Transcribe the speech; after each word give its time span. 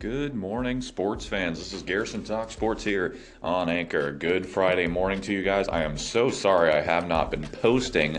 Good 0.00 0.34
morning, 0.34 0.80
sports 0.80 1.26
fans. 1.26 1.58
This 1.58 1.74
is 1.74 1.82
Garrison 1.82 2.24
Talk 2.24 2.50
Sports 2.50 2.82
here 2.82 3.16
on 3.42 3.68
Anchor. 3.68 4.12
Good 4.12 4.46
Friday 4.46 4.86
morning 4.86 5.20
to 5.20 5.32
you 5.34 5.42
guys. 5.42 5.68
I 5.68 5.82
am 5.82 5.98
so 5.98 6.30
sorry 6.30 6.72
I 6.72 6.80
have 6.80 7.06
not 7.06 7.30
been 7.30 7.46
posting 7.46 8.16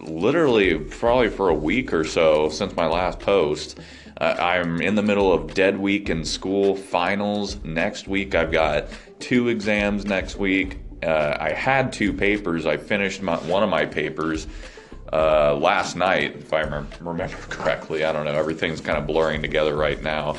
literally 0.00 0.78
probably 0.78 1.28
for 1.28 1.50
a 1.50 1.54
week 1.54 1.92
or 1.92 2.04
so 2.04 2.48
since 2.48 2.74
my 2.74 2.86
last 2.86 3.20
post. 3.20 3.78
Uh, 4.18 4.34
I'm 4.38 4.80
in 4.80 4.94
the 4.94 5.02
middle 5.02 5.30
of 5.30 5.52
dead 5.52 5.78
week 5.78 6.08
in 6.08 6.24
school, 6.24 6.74
finals 6.74 7.62
next 7.64 8.08
week. 8.08 8.34
I've 8.34 8.50
got 8.50 8.86
two 9.18 9.48
exams 9.48 10.06
next 10.06 10.36
week. 10.36 10.78
Uh, 11.02 11.36
I 11.38 11.50
had 11.50 11.92
two 11.92 12.14
papers. 12.14 12.64
I 12.64 12.78
finished 12.78 13.20
my, 13.20 13.36
one 13.40 13.62
of 13.62 13.68
my 13.68 13.84
papers 13.84 14.46
uh, 15.12 15.54
last 15.54 15.96
night, 15.96 16.36
if 16.36 16.54
I 16.54 16.60
remember 16.60 17.28
correctly. 17.50 18.04
I 18.04 18.12
don't 18.14 18.24
know. 18.24 18.32
Everything's 18.32 18.80
kind 18.80 18.96
of 18.96 19.06
blurring 19.06 19.42
together 19.42 19.76
right 19.76 20.02
now. 20.02 20.36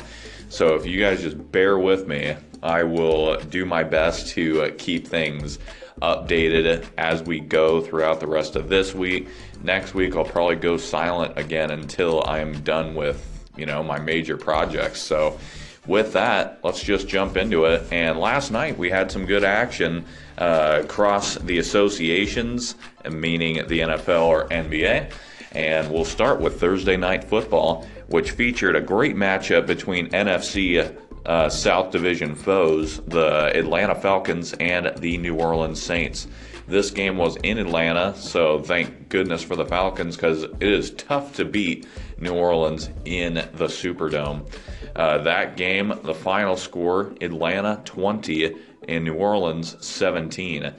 So 0.52 0.74
if 0.74 0.84
you 0.84 1.00
guys 1.00 1.22
just 1.22 1.50
bear 1.50 1.78
with 1.78 2.06
me, 2.06 2.36
I 2.62 2.82
will 2.82 3.40
do 3.40 3.64
my 3.64 3.84
best 3.84 4.28
to 4.34 4.64
uh, 4.64 4.70
keep 4.76 5.08
things 5.08 5.58
updated 6.02 6.84
as 6.98 7.22
we 7.22 7.40
go 7.40 7.80
throughout 7.80 8.20
the 8.20 8.26
rest 8.26 8.54
of 8.54 8.68
this 8.68 8.94
week. 8.94 9.28
Next 9.62 9.94
week, 9.94 10.14
I'll 10.14 10.26
probably 10.26 10.56
go 10.56 10.76
silent 10.76 11.38
again 11.38 11.70
until 11.70 12.22
I'm 12.26 12.60
done 12.60 12.94
with, 12.94 13.26
you 13.56 13.64
know, 13.64 13.82
my 13.82 13.98
major 13.98 14.36
projects. 14.36 15.00
So 15.00 15.38
with 15.86 16.12
that, 16.12 16.60
let's 16.62 16.82
just 16.82 17.08
jump 17.08 17.38
into 17.38 17.64
it. 17.64 17.90
And 17.90 18.18
last 18.18 18.50
night 18.50 18.76
we 18.76 18.90
had 18.90 19.10
some 19.10 19.24
good 19.24 19.44
action 19.44 20.04
uh, 20.36 20.82
across 20.84 21.36
the 21.36 21.56
associations, 21.60 22.74
meaning 23.10 23.66
the 23.68 23.80
NFL 23.80 24.26
or 24.26 24.48
NBA. 24.48 25.10
And 25.52 25.90
we'll 25.90 26.04
start 26.04 26.40
with 26.40 26.60
Thursday 26.60 26.96
night 26.96 27.24
football, 27.24 27.86
which 28.12 28.32
featured 28.32 28.76
a 28.76 28.80
great 28.80 29.16
matchup 29.16 29.66
between 29.66 30.08
NFC 30.10 30.96
uh, 31.24 31.48
South 31.48 31.90
Division 31.90 32.34
foes, 32.34 32.98
the 33.06 33.50
Atlanta 33.56 33.94
Falcons 33.94 34.52
and 34.54 34.92
the 34.98 35.16
New 35.18 35.36
Orleans 35.36 35.82
Saints. 35.82 36.26
This 36.68 36.90
game 36.90 37.16
was 37.16 37.36
in 37.36 37.58
Atlanta, 37.58 38.14
so 38.14 38.60
thank 38.60 39.08
goodness 39.08 39.42
for 39.42 39.56
the 39.56 39.64
Falcons 39.64 40.16
because 40.16 40.44
it 40.44 40.62
is 40.62 40.90
tough 40.92 41.34
to 41.36 41.44
beat 41.44 41.86
New 42.18 42.34
Orleans 42.34 42.90
in 43.04 43.34
the 43.34 43.66
Superdome. 43.66 44.46
Uh, 44.94 45.18
that 45.18 45.56
game, 45.56 45.92
the 46.04 46.14
final 46.14 46.56
score 46.56 47.14
Atlanta 47.20 47.80
20 47.84 48.54
and 48.88 49.04
New 49.04 49.14
Orleans 49.14 49.76
17. 49.84 50.72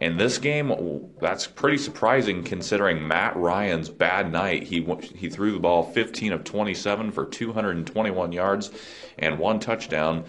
And 0.00 0.18
this 0.18 0.38
game, 0.38 1.10
that's 1.20 1.46
pretty 1.46 1.76
surprising 1.76 2.42
considering 2.42 3.06
Matt 3.06 3.36
Ryan's 3.36 3.90
bad 3.90 4.32
night. 4.32 4.62
He 4.62 4.82
he 5.14 5.28
threw 5.28 5.52
the 5.52 5.58
ball 5.58 5.82
15 5.82 6.32
of 6.32 6.44
27 6.44 7.12
for 7.12 7.26
221 7.26 8.32
yards 8.32 8.70
and 9.18 9.38
one 9.38 9.60
touchdown, 9.60 10.24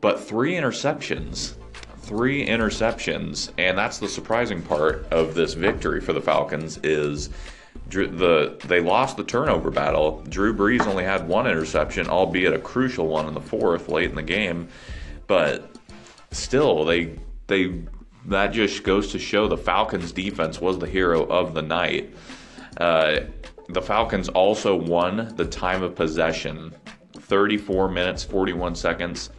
but 0.00 0.20
three 0.20 0.52
interceptions. 0.54 1.54
Three 2.02 2.44
interceptions, 2.44 3.52
and 3.56 3.78
that's 3.78 3.98
the 3.98 4.08
surprising 4.08 4.62
part 4.62 5.06
of 5.12 5.34
this 5.34 5.54
victory 5.54 6.00
for 6.00 6.12
the 6.12 6.20
Falcons 6.20 6.80
is 6.82 7.30
the 7.88 8.58
they 8.66 8.80
lost 8.80 9.16
the 9.16 9.24
turnover 9.24 9.70
battle. 9.70 10.22
Drew 10.28 10.54
Brees 10.54 10.86
only 10.86 11.04
had 11.04 11.28
one 11.28 11.46
interception, 11.46 12.08
albeit 12.08 12.52
a 12.52 12.58
crucial 12.58 13.06
one 13.06 13.28
in 13.28 13.34
the 13.34 13.40
fourth, 13.40 13.88
late 13.88 14.10
in 14.10 14.16
the 14.16 14.22
game. 14.22 14.68
But 15.28 15.70
still, 16.32 16.84
they 16.84 17.16
they 17.46 17.82
that 18.26 18.48
just 18.48 18.82
goes 18.82 19.12
to 19.12 19.18
show 19.18 19.48
the 19.48 19.56
Falcons' 19.56 20.12
defense 20.12 20.60
was 20.60 20.78
the 20.78 20.86
hero 20.86 21.24
of 21.26 21.54
the 21.54 21.62
night. 21.62 22.14
Uh, 22.76 23.20
the 23.68 23.82
Falcons 23.82 24.28
also 24.28 24.74
won 24.74 25.32
the 25.36 25.44
time 25.44 25.82
of 25.82 25.94
possession 25.94 26.74
34 27.14 27.88
minutes, 27.88 28.24
41 28.24 28.74
seconds 28.74 29.30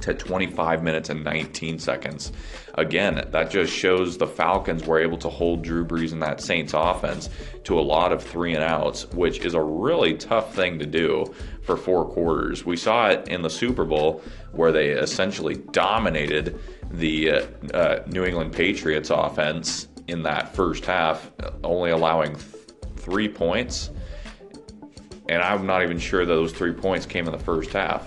to 0.00 0.14
25 0.14 0.82
minutes 0.82 1.08
and 1.08 1.24
19 1.24 1.78
seconds. 1.78 2.30
Again, 2.74 3.26
that 3.30 3.50
just 3.50 3.72
shows 3.72 4.18
the 4.18 4.26
Falcons 4.26 4.84
were 4.86 5.00
able 5.00 5.18
to 5.18 5.28
hold 5.28 5.62
Drew 5.62 5.84
Brees 5.84 6.12
and 6.12 6.22
that 6.22 6.40
Saints 6.40 6.74
offense 6.74 7.28
to 7.64 7.78
a 7.78 7.80
lot 7.80 8.12
of 8.12 8.22
three 8.22 8.54
and 8.54 8.62
outs, 8.62 9.06
which 9.10 9.44
is 9.44 9.54
a 9.54 9.62
really 9.62 10.14
tough 10.14 10.54
thing 10.54 10.78
to 10.78 10.86
do 10.86 11.34
for 11.62 11.76
four 11.76 12.04
quarters. 12.04 12.64
We 12.64 12.76
saw 12.76 13.08
it 13.08 13.28
in 13.28 13.42
the 13.42 13.50
Super 13.50 13.84
Bowl 13.84 14.22
where 14.52 14.70
they 14.70 14.90
essentially 14.90 15.56
dominated 15.72 16.60
the 16.96 17.30
uh, 17.30 17.46
uh, 17.74 18.02
New 18.06 18.24
England 18.24 18.52
Patriots 18.52 19.10
offense 19.10 19.88
in 20.08 20.22
that 20.22 20.54
first 20.54 20.84
half, 20.84 21.30
only 21.62 21.90
allowing 21.90 22.34
th- 22.34 22.46
three 22.96 23.28
points. 23.28 23.90
And 25.28 25.42
I'm 25.42 25.66
not 25.66 25.82
even 25.82 25.98
sure 25.98 26.24
those 26.24 26.52
three 26.52 26.72
points 26.72 27.06
came 27.06 27.26
in 27.26 27.32
the 27.32 27.38
first 27.38 27.72
half. 27.72 28.06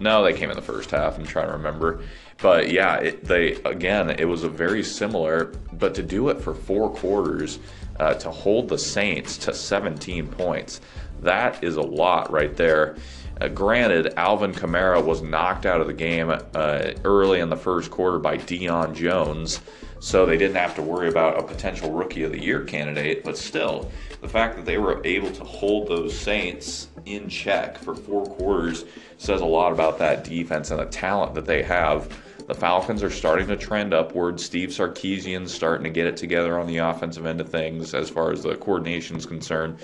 No, 0.00 0.24
they 0.24 0.32
came 0.32 0.50
in 0.50 0.56
the 0.56 0.62
first 0.62 0.90
half. 0.90 1.18
I'm 1.18 1.26
trying 1.26 1.46
to 1.46 1.52
remember. 1.52 2.02
But 2.38 2.70
yeah, 2.70 2.96
it, 2.96 3.24
they 3.24 3.52
again, 3.62 4.10
it 4.10 4.24
was 4.24 4.42
a 4.42 4.48
very 4.48 4.82
similar, 4.82 5.52
but 5.72 5.94
to 5.94 6.02
do 6.02 6.28
it 6.30 6.40
for 6.40 6.54
four 6.54 6.90
quarters, 6.90 7.58
uh, 8.00 8.14
to 8.14 8.30
hold 8.30 8.68
the 8.68 8.78
Saints 8.78 9.36
to 9.38 9.54
17 9.54 10.26
points, 10.28 10.80
that 11.20 11.62
is 11.62 11.76
a 11.76 11.82
lot 11.82 12.30
right 12.30 12.56
there. 12.56 12.96
Uh, 13.40 13.48
granted, 13.48 14.14
Alvin 14.16 14.52
Kamara 14.52 15.04
was 15.04 15.22
knocked 15.22 15.66
out 15.66 15.80
of 15.80 15.86
the 15.86 15.92
game 15.92 16.30
uh, 16.30 16.92
early 17.04 17.40
in 17.40 17.48
the 17.48 17.56
first 17.56 17.90
quarter 17.90 18.18
by 18.18 18.38
Deion 18.38 18.94
Jones, 18.94 19.60
so 19.98 20.24
they 20.24 20.36
didn't 20.36 20.56
have 20.56 20.74
to 20.76 20.82
worry 20.82 21.08
about 21.08 21.38
a 21.38 21.42
potential 21.42 21.90
Rookie 21.90 22.22
of 22.22 22.32
the 22.32 22.40
Year 22.40 22.62
candidate. 22.62 23.24
But 23.24 23.36
still, 23.36 23.90
the 24.20 24.28
fact 24.28 24.56
that 24.56 24.64
they 24.64 24.78
were 24.78 25.00
able 25.04 25.32
to 25.32 25.44
hold 25.44 25.88
those 25.88 26.16
Saints 26.16 26.88
in 27.06 27.28
check 27.28 27.76
for 27.78 27.94
four 27.94 28.24
quarters 28.24 28.84
says 29.18 29.40
a 29.40 29.46
lot 29.46 29.72
about 29.72 29.98
that 29.98 30.24
defense 30.24 30.70
and 30.70 30.80
the 30.80 30.86
talent 30.86 31.34
that 31.34 31.46
they 31.46 31.62
have. 31.62 32.08
The 32.46 32.54
Falcons 32.54 33.02
are 33.02 33.10
starting 33.10 33.48
to 33.48 33.56
trend 33.56 33.94
upward. 33.94 34.38
Steve 34.38 34.68
Sarkisian's 34.68 35.52
starting 35.52 35.84
to 35.84 35.90
get 35.90 36.06
it 36.06 36.16
together 36.16 36.58
on 36.58 36.66
the 36.66 36.76
offensive 36.76 37.24
end 37.24 37.40
of 37.40 37.48
things 37.48 37.94
as 37.94 38.10
far 38.10 38.32
as 38.32 38.42
the 38.42 38.54
coordination 38.56 39.16
is 39.16 39.24
concerned. 39.24 39.78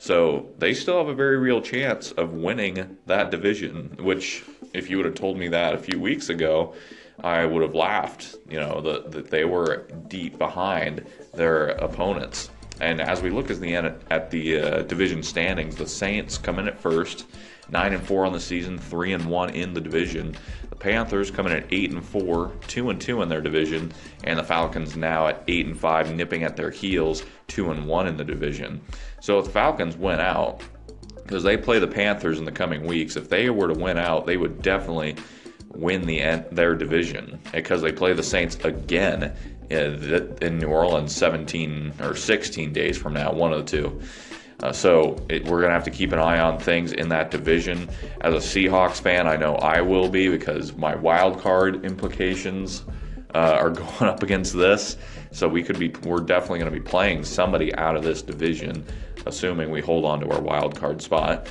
So 0.00 0.48
they 0.56 0.72
still 0.72 0.96
have 0.96 1.08
a 1.08 1.14
very 1.14 1.36
real 1.36 1.60
chance 1.60 2.10
of 2.12 2.32
winning 2.32 2.96
that 3.04 3.30
division, 3.30 3.98
which, 4.00 4.42
if 4.72 4.88
you 4.88 4.96
would 4.96 5.04
have 5.04 5.14
told 5.14 5.36
me 5.36 5.48
that 5.48 5.74
a 5.74 5.78
few 5.78 6.00
weeks 6.00 6.30
ago, 6.30 6.74
I 7.22 7.44
would 7.44 7.60
have 7.60 7.74
laughed, 7.74 8.36
you 8.48 8.58
know, 8.58 8.80
that 8.80 9.10
the, 9.10 9.20
they 9.20 9.44
were 9.44 9.88
deep 10.08 10.38
behind 10.38 11.04
their 11.34 11.72
opponents. 11.72 12.50
And 12.80 12.98
as 12.98 13.20
we 13.20 13.28
look 13.28 13.50
at 13.50 13.60
the, 13.60 13.76
at 13.76 14.30
the 14.30 14.58
uh, 14.58 14.82
division 14.84 15.22
standings, 15.22 15.76
the 15.76 15.86
Saints 15.86 16.38
come 16.38 16.58
in 16.58 16.66
at 16.66 16.80
first, 16.80 17.26
9 17.68 17.92
and 17.92 18.02
4 18.02 18.24
on 18.24 18.32
the 18.32 18.40
season, 18.40 18.78
3 18.78 19.12
and 19.12 19.26
1 19.26 19.50
in 19.50 19.74
the 19.74 19.82
division. 19.82 20.34
The 20.80 20.84
Panthers 20.84 21.30
coming 21.30 21.52
at 21.52 21.66
8 21.70 21.92
and 21.92 22.02
4, 22.02 22.52
2 22.66 22.88
and 22.88 22.98
2 22.98 23.20
in 23.20 23.28
their 23.28 23.42
division, 23.42 23.92
and 24.24 24.38
the 24.38 24.42
Falcons 24.42 24.96
now 24.96 25.26
at 25.26 25.44
8 25.46 25.66
and 25.66 25.78
5 25.78 26.14
nipping 26.14 26.42
at 26.42 26.56
their 26.56 26.70
heels, 26.70 27.22
2 27.48 27.70
and 27.70 27.86
1 27.86 28.06
in 28.06 28.16
the 28.16 28.24
division. 28.24 28.80
So 29.20 29.38
if 29.38 29.44
the 29.44 29.50
Falcons 29.50 29.98
went 29.98 30.22
out, 30.22 30.62
because 31.16 31.42
they 31.42 31.58
play 31.58 31.80
the 31.80 31.86
Panthers 31.86 32.38
in 32.38 32.46
the 32.46 32.52
coming 32.52 32.86
weeks, 32.86 33.16
if 33.16 33.28
they 33.28 33.50
were 33.50 33.68
to 33.68 33.78
win 33.78 33.98
out, 33.98 34.24
they 34.24 34.38
would 34.38 34.62
definitely 34.62 35.16
win 35.74 36.06
the 36.06 36.20
their 36.50 36.74
division 36.74 37.38
because 37.52 37.82
they 37.82 37.92
play 37.92 38.14
the 38.14 38.22
Saints 38.22 38.56
again 38.64 39.24
uh, 39.70 39.74
in, 39.74 40.38
in 40.40 40.58
New 40.58 40.68
Orleans 40.68 41.14
17 41.14 41.92
or 42.00 42.16
16 42.16 42.72
days 42.72 42.96
from 42.96 43.12
now, 43.12 43.32
one 43.32 43.52
of 43.52 43.66
the 43.66 43.70
two. 43.70 44.00
Uh, 44.62 44.72
so 44.72 45.16
it, 45.28 45.44
we're 45.44 45.60
going 45.60 45.70
to 45.70 45.74
have 45.74 45.84
to 45.84 45.90
keep 45.90 46.12
an 46.12 46.18
eye 46.18 46.38
on 46.38 46.58
things 46.58 46.92
in 46.92 47.08
that 47.08 47.30
division. 47.30 47.88
As 48.20 48.34
a 48.34 48.36
Seahawks 48.36 49.00
fan, 49.00 49.26
I 49.26 49.36
know 49.36 49.54
I 49.56 49.80
will 49.80 50.08
be 50.08 50.28
because 50.28 50.76
my 50.76 50.94
wild 50.94 51.40
card 51.40 51.84
implications 51.84 52.84
uh, 53.34 53.56
are 53.58 53.70
going 53.70 54.02
up 54.10 54.22
against 54.22 54.54
this. 54.54 54.96
So 55.32 55.48
we 55.48 55.62
could 55.62 55.78
be, 55.78 55.88
we're 56.04 56.20
definitely 56.20 56.58
going 56.58 56.72
to 56.72 56.78
be 56.78 56.84
playing 56.84 57.24
somebody 57.24 57.74
out 57.76 57.96
of 57.96 58.02
this 58.02 58.20
division, 58.20 58.84
assuming 59.26 59.70
we 59.70 59.80
hold 59.80 60.04
on 60.04 60.20
to 60.20 60.30
our 60.30 60.40
wild 60.40 60.78
card 60.78 61.00
spot. 61.00 61.48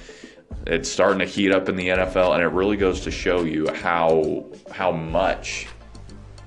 It's 0.67 0.89
starting 0.89 1.19
to 1.19 1.25
heat 1.25 1.51
up 1.51 1.69
in 1.69 1.75
the 1.75 1.87
NFL, 1.87 2.33
and 2.33 2.43
it 2.43 2.47
really 2.47 2.75
goes 2.75 3.01
to 3.01 3.11
show 3.11 3.43
you 3.43 3.71
how 3.75 4.45
how 4.71 4.91
much 4.91 5.67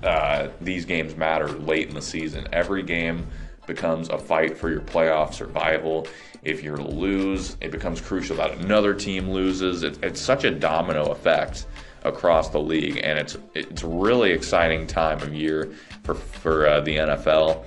uh, 0.02 0.48
these 0.60 0.84
games 0.84 1.16
matter 1.16 1.48
late 1.48 1.88
in 1.88 1.94
the 1.94 2.02
season. 2.02 2.46
Every 2.52 2.82
game 2.82 3.26
becomes 3.66 4.08
a 4.10 4.18
fight 4.18 4.56
for 4.56 4.70
your 4.70 4.80
playoff 4.80 5.32
survival. 5.32 6.06
If 6.42 6.64
you 6.64 6.74
lose, 6.74 7.56
it 7.60 7.70
becomes 7.70 8.00
crucial 8.00 8.36
that 8.36 8.58
another 8.58 8.94
team 8.94 9.30
loses. 9.30 9.82
It, 9.84 10.02
it's 10.02 10.20
such 10.20 10.44
a 10.44 10.50
domino 10.50 11.12
effect 11.12 11.66
across 12.04 12.48
the 12.48 12.58
league, 12.58 13.00
and 13.02 13.18
it's 13.18 13.38
it's 13.54 13.84
really 13.84 14.32
exciting 14.32 14.86
time 14.86 15.22
of 15.22 15.32
year 15.32 15.72
for 16.02 16.14
for 16.14 16.66
uh, 16.66 16.80
the 16.80 16.96
NFL, 16.96 17.64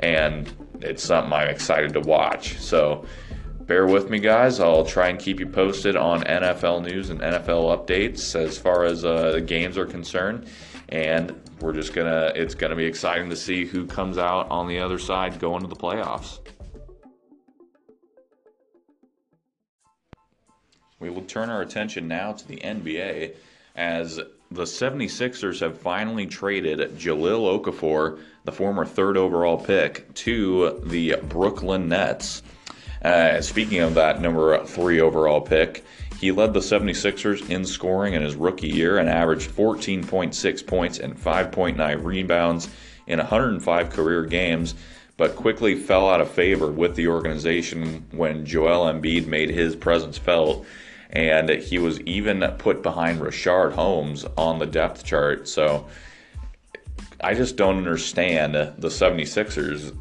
and 0.00 0.52
it's 0.80 1.04
something 1.04 1.32
I'm 1.32 1.48
excited 1.48 1.92
to 1.94 2.00
watch. 2.00 2.58
So. 2.58 3.04
Bear 3.66 3.88
with 3.88 4.10
me, 4.10 4.20
guys. 4.20 4.60
I'll 4.60 4.84
try 4.84 5.08
and 5.08 5.18
keep 5.18 5.40
you 5.40 5.46
posted 5.48 5.96
on 5.96 6.22
NFL 6.22 6.84
news 6.84 7.10
and 7.10 7.18
NFL 7.18 7.76
updates 7.76 8.36
as 8.36 8.56
far 8.56 8.84
as 8.84 9.04
uh, 9.04 9.32
the 9.32 9.40
games 9.40 9.76
are 9.76 9.84
concerned 9.84 10.46
and 10.90 11.34
we're 11.60 11.72
just 11.72 11.92
gonna 11.92 12.32
it's 12.34 12.54
gonna 12.54 12.76
be 12.76 12.84
exciting 12.84 13.28
to 13.30 13.36
see 13.36 13.64
who 13.64 13.86
comes 13.86 14.18
out 14.18 14.48
on 14.50 14.68
the 14.68 14.78
other 14.78 14.98
side 14.98 15.38
going 15.40 15.60
to 15.62 15.66
the 15.66 15.74
playoffs 15.76 16.38
we 21.06 21.12
will 21.12 21.22
turn 21.22 21.50
our 21.50 21.62
attention 21.62 22.08
now 22.08 22.32
to 22.32 22.48
the 22.48 22.56
NBA 22.56 23.34
as 23.76 24.16
the 24.50 24.62
76ers 24.62 25.60
have 25.60 25.78
finally 25.78 26.26
traded 26.26 26.98
Jahlil 26.98 27.62
Okafor, 27.62 28.18
the 28.44 28.50
former 28.50 28.84
third 28.84 29.16
overall 29.16 29.56
pick, 29.56 30.12
to 30.14 30.80
the 30.84 31.14
Brooklyn 31.28 31.88
Nets. 31.88 32.42
Uh, 33.02 33.40
speaking 33.40 33.80
of 33.80 33.94
that 33.94 34.20
number 34.20 34.64
three 34.64 35.00
overall 35.00 35.40
pick, 35.40 35.84
he 36.18 36.32
led 36.32 36.52
the 36.52 36.60
76ers 36.60 37.48
in 37.50 37.64
scoring 37.64 38.14
in 38.14 38.22
his 38.22 38.34
rookie 38.34 38.68
year 38.68 38.98
and 38.98 39.08
averaged 39.08 39.50
14.6 39.50 40.66
points 40.66 40.98
and 40.98 41.16
5.9 41.16 42.04
rebounds 42.04 42.68
in 43.06 43.20
105 43.20 43.90
career 43.90 44.24
games, 44.24 44.74
but 45.16 45.36
quickly 45.36 45.76
fell 45.76 46.08
out 46.08 46.20
of 46.20 46.28
favor 46.32 46.72
with 46.72 46.96
the 46.96 47.06
organization 47.06 48.04
when 48.10 48.44
Joel 48.44 48.92
Embiid 48.92 49.28
made 49.28 49.50
his 49.50 49.76
presence 49.76 50.18
felt. 50.18 50.66
And 51.10 51.48
he 51.48 51.78
was 51.78 52.00
even 52.02 52.40
put 52.58 52.82
behind 52.82 53.20
Richaun 53.20 53.72
Holmes 53.72 54.24
on 54.36 54.58
the 54.58 54.66
depth 54.66 55.04
chart. 55.04 55.48
So 55.48 55.86
I 57.20 57.34
just 57.34 57.56
don't 57.56 57.78
understand 57.78 58.54
the 58.54 58.88
76ers. 58.88 59.96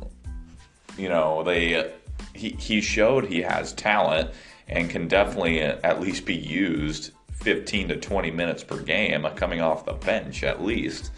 You 0.98 1.10
know, 1.10 1.44
they 1.44 1.92
he, 2.34 2.50
he 2.52 2.82
showed 2.82 3.26
he 3.26 3.42
has 3.42 3.74
talent 3.74 4.32
and 4.68 4.90
can 4.90 5.08
definitely 5.08 5.62
at 5.62 6.02
least 6.02 6.26
be 6.26 6.36
used 6.36 7.12
15 7.32 7.90
to 7.90 7.98
20 7.98 8.32
minutes 8.32 8.64
per 8.64 8.80
game 8.80 9.26
uh, 9.26 9.30
coming 9.32 9.62
off 9.62 9.86
the 9.86 9.94
bench 9.94 10.44
at 10.44 10.64
least. 10.64 11.12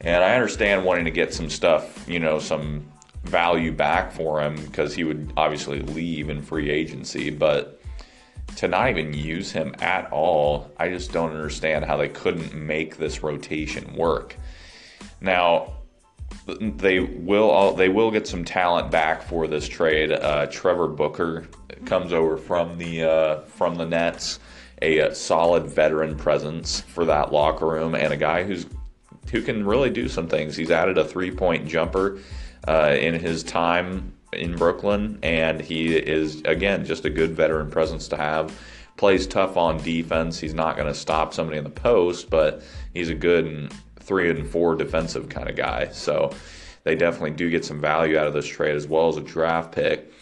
And 0.00 0.22
I 0.22 0.34
understand 0.34 0.84
wanting 0.84 1.06
to 1.06 1.10
get 1.10 1.34
some 1.34 1.50
stuff, 1.50 2.08
you 2.08 2.20
know, 2.20 2.38
some 2.38 2.86
value 3.24 3.72
back 3.72 4.12
for 4.12 4.40
him 4.42 4.56
because 4.66 4.94
he 4.94 5.04
would 5.04 5.32
obviously 5.36 5.80
leave 5.80 6.30
in 6.30 6.42
free 6.42 6.70
agency, 6.70 7.30
but 7.30 7.77
to 8.56 8.68
not 8.68 8.90
even 8.90 9.14
use 9.14 9.52
him 9.52 9.74
at 9.80 10.10
all, 10.12 10.70
I 10.78 10.88
just 10.88 11.12
don't 11.12 11.30
understand 11.30 11.84
how 11.84 11.96
they 11.96 12.08
couldn't 12.08 12.54
make 12.54 12.96
this 12.96 13.22
rotation 13.22 13.94
work. 13.94 14.36
Now, 15.20 15.74
they 16.46 17.00
will 17.00 17.74
they 17.74 17.88
will 17.88 18.10
get 18.10 18.26
some 18.26 18.44
talent 18.44 18.90
back 18.90 19.22
for 19.22 19.46
this 19.46 19.68
trade. 19.68 20.12
Uh, 20.12 20.46
Trevor 20.46 20.88
Booker 20.88 21.46
comes 21.84 22.12
over 22.12 22.36
from 22.36 22.78
the 22.78 23.04
uh, 23.04 23.40
from 23.42 23.76
the 23.76 23.86
Nets, 23.86 24.40
a, 24.82 24.98
a, 24.98 25.14
solid 25.14 25.66
veteran 25.66 26.16
presence 26.16 26.80
for 26.80 27.04
that 27.04 27.32
locker 27.32 27.66
room, 27.66 27.94
and 27.94 28.12
a 28.12 28.16
guy 28.16 28.44
who's 28.44 28.66
who 29.30 29.42
can 29.42 29.66
really 29.66 29.90
do 29.90 30.08
some 30.08 30.26
things. 30.26 30.56
He's 30.56 30.70
added 30.70 30.98
a 30.98 31.04
three 31.04 31.30
point 31.30 31.68
jumper 31.68 32.18
uh, 32.66 32.96
in 32.98 33.14
his 33.14 33.42
time 33.42 34.12
in 34.32 34.56
Brooklyn, 34.56 35.18
and 35.22 35.60
he 35.60 35.96
is 35.96 36.42
again 36.42 36.84
just 36.84 37.04
a 37.04 37.10
good 37.10 37.32
veteran 37.32 37.70
presence 37.70 38.08
to 38.08 38.16
have. 38.16 38.58
Plays 38.96 39.26
tough 39.26 39.56
on 39.56 39.78
defense. 39.78 40.38
He's 40.38 40.54
not 40.54 40.76
going 40.76 40.88
to 40.88 40.94
stop 40.94 41.32
somebody 41.32 41.58
in 41.58 41.64
the 41.64 41.70
post, 41.70 42.30
but 42.30 42.62
he's 42.92 43.08
a 43.08 43.14
good 43.14 43.72
three 44.00 44.30
and 44.30 44.48
four 44.48 44.74
defensive 44.74 45.28
kind 45.28 45.48
of 45.48 45.54
guy. 45.56 45.88
So 45.92 46.32
they 46.84 46.94
definitely 46.94 47.32
do 47.32 47.50
get 47.50 47.64
some 47.64 47.80
value 47.80 48.18
out 48.18 48.26
of 48.26 48.32
this 48.32 48.46
trade 48.46 48.74
as 48.74 48.86
well 48.86 49.08
as 49.08 49.16
a 49.16 49.20
draft 49.20 49.72
pick. 49.72 50.12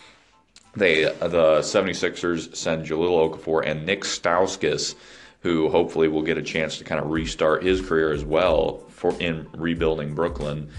They 0.75 1.05
the 1.05 1.61
76ers 1.61 2.55
send 2.55 2.85
Jahlil 2.85 3.31
Okafor 3.31 3.65
and 3.65 3.87
Nick 3.87 4.03
Stauskas, 4.03 4.95
who 5.41 5.71
hopefully 5.71 6.09
will 6.09 6.23
get 6.23 6.37
a 6.37 6.43
chance 6.43 6.77
to 6.79 6.85
kind 6.85 7.01
of 7.01 7.11
restart 7.11 7.63
his 7.63 7.81
career 7.81 8.13
as 8.13 8.25
well 8.25 8.85
for 8.91 9.15
in 9.21 9.49
rebuilding 9.55 10.15
Brooklyn. 10.15 10.71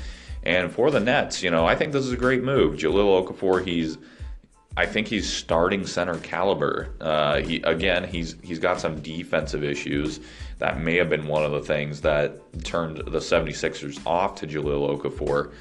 And 0.48 0.72
for 0.72 0.90
the 0.92 1.02
Nets, 1.02 1.44
you 1.44 1.52
know, 1.52 1.66
I 1.66 1.76
think 1.76 1.92
this 1.92 2.06
is 2.06 2.14
a 2.14 2.18
great 2.18 2.42
move. 2.42 2.80
Jahlil 2.80 3.28
Okafor, 3.28 3.66
he's 3.66 3.98
I 4.78 4.86
think 4.86 5.08
he's 5.08 5.32
starting 5.32 5.86
center 5.86 6.18
caliber. 6.20 6.94
Uh, 7.02 7.42
he 7.42 7.58
again, 7.64 8.06
he's 8.06 8.38
he's 8.42 8.58
got 8.58 8.80
some 8.80 9.02
defensive 9.02 9.62
issues 9.62 10.22
that 10.60 10.80
may 10.80 10.96
have 10.96 11.10
been 11.10 11.28
one 11.28 11.44
of 11.44 11.52
the 11.52 11.62
things 11.62 12.00
that 12.02 12.40
turned 12.64 12.98
the 12.98 13.20
76ers 13.20 14.00
off 14.06 14.36
to 14.36 14.48
Jahlil 14.48 14.98
Okafor. 14.98 15.52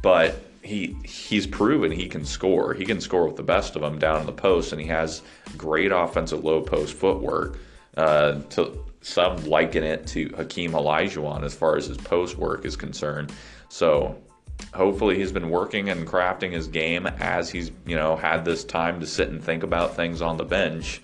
But 0.00 0.40
he 0.62 0.96
he's 1.04 1.48
proven 1.48 1.90
he 1.90 2.08
can 2.08 2.24
score. 2.24 2.72
He 2.72 2.84
can 2.84 3.00
score 3.00 3.26
with 3.26 3.36
the 3.36 3.42
best 3.42 3.74
of 3.74 3.82
them 3.82 3.98
down 3.98 4.20
in 4.20 4.26
the 4.26 4.32
post, 4.32 4.70
and 4.70 4.80
he 4.80 4.86
has 4.86 5.22
great 5.56 5.90
offensive 5.90 6.44
low 6.44 6.60
post 6.60 6.94
footwork. 6.94 7.58
Uh, 7.96 8.40
to 8.50 8.78
some 9.00 9.36
liken 9.44 9.84
it 9.84 10.06
to 10.06 10.28
Hakeem 10.36 10.72
Olajuwon 10.72 11.42
as 11.42 11.54
far 11.54 11.76
as 11.76 11.86
his 11.86 11.98
post 11.98 12.38
work 12.38 12.64
is 12.64 12.76
concerned. 12.76 13.32
So 13.74 14.16
hopefully 14.72 15.18
he's 15.18 15.32
been 15.32 15.50
working 15.50 15.90
and 15.90 16.06
crafting 16.06 16.52
his 16.52 16.68
game 16.68 17.08
as 17.08 17.50
he's 17.50 17.72
you 17.84 17.96
know 17.96 18.14
had 18.14 18.44
this 18.44 18.62
time 18.62 19.00
to 19.00 19.06
sit 19.06 19.30
and 19.30 19.42
think 19.42 19.64
about 19.64 19.96
things 19.96 20.22
on 20.22 20.36
the 20.36 20.44
bench. 20.44 21.02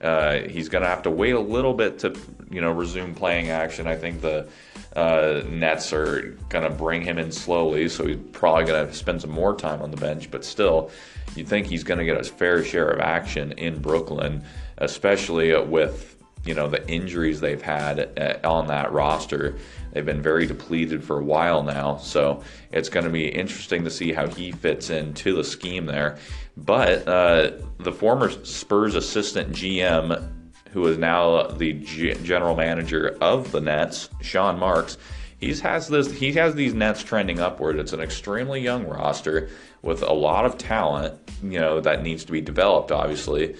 Uh, 0.00 0.38
he's 0.38 0.70
going 0.70 0.80
to 0.80 0.88
have 0.88 1.02
to 1.02 1.10
wait 1.10 1.34
a 1.34 1.40
little 1.40 1.74
bit 1.74 1.98
to 1.98 2.18
you 2.50 2.62
know 2.62 2.72
resume 2.72 3.12
playing 3.12 3.50
action. 3.50 3.86
I 3.86 3.96
think 3.96 4.22
the 4.22 4.48
uh, 4.94 5.42
Nets 5.50 5.92
are 5.92 6.34
going 6.48 6.64
to 6.64 6.70
bring 6.70 7.02
him 7.02 7.18
in 7.18 7.30
slowly, 7.30 7.86
so 7.90 8.06
he's 8.06 8.16
probably 8.32 8.64
going 8.64 8.86
to 8.86 8.94
spend 8.94 9.20
some 9.20 9.30
more 9.30 9.54
time 9.54 9.82
on 9.82 9.90
the 9.90 9.98
bench. 9.98 10.30
But 10.30 10.42
still, 10.42 10.90
you 11.34 11.44
think 11.44 11.66
he's 11.66 11.84
going 11.84 11.98
to 11.98 12.06
get 12.06 12.16
his 12.16 12.30
fair 12.30 12.64
share 12.64 12.88
of 12.88 13.00
action 13.00 13.52
in 13.58 13.78
Brooklyn, 13.82 14.42
especially 14.78 15.54
with 15.64 16.16
you 16.46 16.54
know 16.54 16.66
the 16.66 16.88
injuries 16.88 17.40
they've 17.40 17.60
had 17.60 18.18
uh, 18.18 18.48
on 18.48 18.68
that 18.68 18.90
roster. 18.92 19.58
They've 19.96 20.04
been 20.04 20.20
very 20.20 20.44
depleted 20.44 21.02
for 21.02 21.20
a 21.20 21.24
while 21.24 21.62
now, 21.62 21.96
so 21.96 22.42
it's 22.70 22.90
going 22.90 23.06
to 23.06 23.10
be 23.10 23.28
interesting 23.28 23.82
to 23.84 23.90
see 23.90 24.12
how 24.12 24.26
he 24.26 24.52
fits 24.52 24.90
into 24.90 25.34
the 25.34 25.42
scheme 25.42 25.86
there. 25.86 26.18
But 26.54 27.08
uh, 27.08 27.52
the 27.78 27.92
former 27.92 28.30
Spurs 28.44 28.94
assistant 28.94 29.52
GM, 29.52 30.52
who 30.72 30.86
is 30.86 30.98
now 30.98 31.44
the 31.44 31.72
G- 31.72 32.12
general 32.22 32.54
manager 32.54 33.16
of 33.22 33.52
the 33.52 33.60
Nets, 33.62 34.10
Sean 34.20 34.58
Marks, 34.58 34.98
he's 35.38 35.62
has 35.62 35.88
this 35.88 36.12
he 36.12 36.30
has 36.32 36.54
these 36.54 36.74
Nets 36.74 37.02
trending 37.02 37.40
upward. 37.40 37.78
It's 37.78 37.94
an 37.94 38.00
extremely 38.00 38.60
young 38.60 38.86
roster 38.86 39.48
with 39.80 40.02
a 40.02 40.12
lot 40.12 40.44
of 40.44 40.58
talent, 40.58 41.18
you 41.42 41.58
know, 41.58 41.80
that 41.80 42.02
needs 42.02 42.22
to 42.26 42.32
be 42.32 42.42
developed, 42.42 42.92
obviously. 42.92 43.56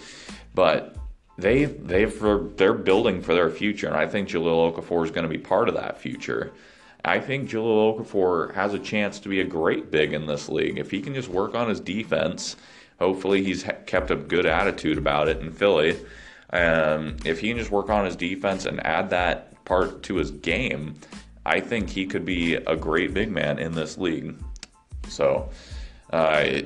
But 0.54 0.95
they 1.38 1.64
they've 1.64 2.18
they're 2.56 2.74
building 2.74 3.20
for 3.20 3.34
their 3.34 3.50
future, 3.50 3.86
and 3.86 3.96
I 3.96 4.06
think 4.06 4.28
Jahlil 4.28 4.74
Okafor 4.74 5.04
is 5.04 5.10
going 5.10 5.28
to 5.28 5.28
be 5.28 5.38
part 5.38 5.68
of 5.68 5.74
that 5.74 6.00
future. 6.00 6.52
I 7.04 7.20
think 7.20 7.50
Jahlil 7.50 7.98
Okafor 7.98 8.54
has 8.54 8.74
a 8.74 8.78
chance 8.78 9.20
to 9.20 9.28
be 9.28 9.40
a 9.40 9.44
great 9.44 9.90
big 9.90 10.12
in 10.12 10.26
this 10.26 10.48
league 10.48 10.78
if 10.78 10.90
he 10.90 11.00
can 11.00 11.14
just 11.14 11.28
work 11.28 11.54
on 11.54 11.68
his 11.68 11.80
defense. 11.80 12.56
Hopefully, 12.98 13.44
he's 13.44 13.64
kept 13.84 14.10
a 14.10 14.16
good 14.16 14.46
attitude 14.46 14.98
about 14.98 15.28
it 15.28 15.40
in 15.40 15.52
Philly. 15.52 15.98
Um, 16.50 17.16
if 17.24 17.40
he 17.40 17.48
can 17.48 17.58
just 17.58 17.70
work 17.70 17.90
on 17.90 18.06
his 18.06 18.16
defense 18.16 18.64
and 18.64 18.84
add 18.86 19.10
that 19.10 19.64
part 19.64 20.02
to 20.04 20.16
his 20.16 20.30
game, 20.30 20.94
I 21.44 21.60
think 21.60 21.90
he 21.90 22.06
could 22.06 22.24
be 22.24 22.54
a 22.54 22.74
great 22.74 23.12
big 23.12 23.30
man 23.30 23.58
in 23.58 23.72
this 23.72 23.98
league. 23.98 24.36
So 25.08 25.50
uh, 26.10 26.60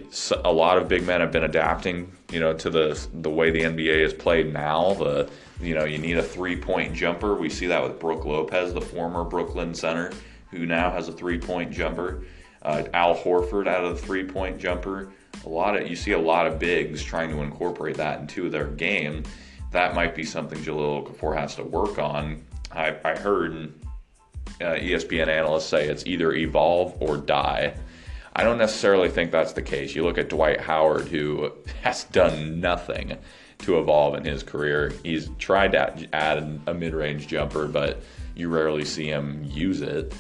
a 0.45 0.53
lot 0.53 0.77
of 0.77 0.89
big 0.89 1.05
men 1.05 1.21
have 1.21 1.33
been 1.33 1.45
adapting, 1.45 2.13
you 2.31 2.41
know, 2.41 2.53
to 2.55 2.69
the 2.69 3.09
the 3.15 3.31
way 3.31 3.51
the 3.51 3.61
NBA 3.63 4.05
is 4.05 4.13
played 4.13 4.53
now. 4.53 4.95
The 4.95 5.31
you 5.61 5.75
know 5.75 5.85
you 5.85 5.99
need 5.99 6.19
a 6.19 6.23
three 6.23 6.57
point 6.57 6.95
jumper. 6.95 7.35
We 7.35 7.49
see 7.49 7.67
that 7.67 7.83
with 7.83 7.99
Brook 7.99 8.25
Lopez, 8.27 8.75
the 8.75 8.81
former 8.81 9.25
Brooklyn 9.25 9.75
center, 9.75 10.13
who 10.51 10.67
now 10.67 10.91
has 10.91 11.09
a 11.09 11.13
three 11.13 11.39
point 11.39 11.73
jumper. 11.73 12.25
Uh, 12.63 12.85
Al 12.93 13.17
Horford 13.17 13.67
out 13.67 13.85
of 13.85 13.99
the 13.99 14.07
three 14.07 14.25
point 14.25 14.59
jumper. 14.59 15.11
A 15.47 15.49
lot 15.49 15.75
of 15.75 15.89
you 15.89 15.97
see 15.97 16.13
a 16.13 16.19
lot 16.19 16.47
of 16.47 16.59
bigs 16.59 17.03
trying 17.03 17.31
to 17.31 17.41
incorporate 17.41 17.97
that 17.97 18.21
into 18.21 18.51
their 18.51 18.67
game. 18.67 19.23
That 19.73 19.95
might 19.95 20.15
be 20.15 20.25
something 20.25 20.59
Jahlil 20.59 21.07
Okafor 21.07 21.37
has 21.37 21.55
to 21.55 21.63
work 21.63 21.99
on. 21.99 22.43
I, 22.73 22.97
I 23.05 23.17
heard 23.17 23.73
uh, 24.61 24.75
ESPN 24.75 25.29
analysts 25.29 25.67
say 25.67 25.89
it's 25.89 26.05
either 26.07 26.33
evolve 26.33 26.97
or 27.01 27.17
die. 27.17 27.75
I 28.35 28.45
don't 28.45 28.59
necessarily 28.59 29.09
think 29.09 29.33
that's 29.33 29.53
the 29.53 29.63
case. 29.63 29.95
You 29.95 30.05
look 30.05 30.19
at 30.19 30.29
Dwight 30.29 30.61
Howard, 30.61 31.09
who 31.09 31.53
has 31.83 32.05
done 32.05 32.61
nothing 32.61 33.17
to 33.59 33.79
evolve 33.79 34.15
in 34.15 34.25
his 34.25 34.43
career. 34.43 34.93
He's 35.03 35.29
tried 35.39 35.73
to 35.73 36.09
add 36.15 36.61
a 36.67 36.75
mid 36.75 36.95
range 36.95 37.29
jumper, 37.29 37.67
but 37.67 38.03
you 38.35 38.49
rarely 38.49 38.85
see 38.85 39.07
him 39.07 39.45
use 39.45 39.83
it. 39.83 40.15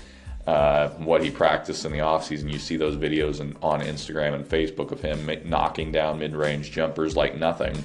Uh, 0.47 0.89
what 0.91 1.23
he 1.23 1.31
practiced 1.31 1.85
in 1.85 1.93
the 1.93 1.99
offseason, 1.99 2.53
you 2.53 2.59
see 2.59 2.77
those 2.77 2.97
videos 2.97 3.41
in, 3.41 3.57
on 3.63 3.81
Instagram 3.81 4.35
and 4.35 4.45
Facebook 4.45 4.91
of 4.91 5.01
him 5.01 5.31
knocking 5.49 5.93
down 5.93 6.19
mid 6.19 6.35
range 6.35 6.73
jumpers 6.73 7.17
like 7.17 7.37
nothing, 7.37 7.85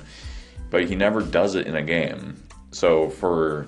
but 0.69 0.85
he 0.85 0.95
never 0.95 1.21
does 1.21 1.55
it 1.55 1.67
in 1.67 1.75
a 1.75 1.81
game. 1.81 2.41
So 2.71 3.09
for 3.09 3.67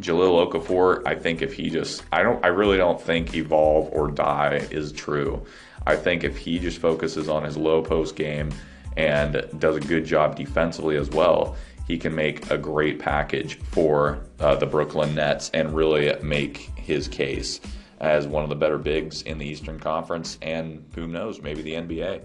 Jahlil 0.00 0.50
Okafor, 0.50 1.02
I 1.06 1.14
think 1.14 1.42
if 1.42 1.52
he 1.52 1.68
just, 1.68 2.04
I 2.12 2.22
don't, 2.22 2.42
I 2.44 2.48
really 2.48 2.76
don't 2.76 3.00
think 3.00 3.34
evolve 3.34 3.88
or 3.92 4.10
die 4.10 4.66
is 4.70 4.92
true. 4.92 5.44
I 5.86 5.96
think 5.96 6.24
if 6.24 6.36
he 6.36 6.58
just 6.58 6.78
focuses 6.78 7.28
on 7.28 7.44
his 7.44 7.56
low 7.56 7.82
post 7.82 8.16
game 8.16 8.52
and 8.96 9.44
does 9.58 9.76
a 9.76 9.80
good 9.80 10.04
job 10.04 10.36
defensively 10.36 10.96
as 10.96 11.10
well, 11.10 11.56
he 11.86 11.98
can 11.98 12.14
make 12.14 12.50
a 12.50 12.56
great 12.56 12.98
package 12.98 13.56
for 13.56 14.24
uh, 14.40 14.54
the 14.54 14.66
Brooklyn 14.66 15.14
Nets 15.14 15.50
and 15.52 15.74
really 15.74 16.14
make 16.22 16.70
his 16.76 17.08
case 17.08 17.60
as 18.00 18.26
one 18.26 18.42
of 18.42 18.48
the 18.48 18.56
better 18.56 18.78
bigs 18.78 19.22
in 19.22 19.38
the 19.38 19.46
Eastern 19.46 19.78
Conference 19.78 20.38
and 20.42 20.84
who 20.94 21.06
knows, 21.06 21.40
maybe 21.42 21.62
the 21.62 21.74
NBA. 21.74 22.22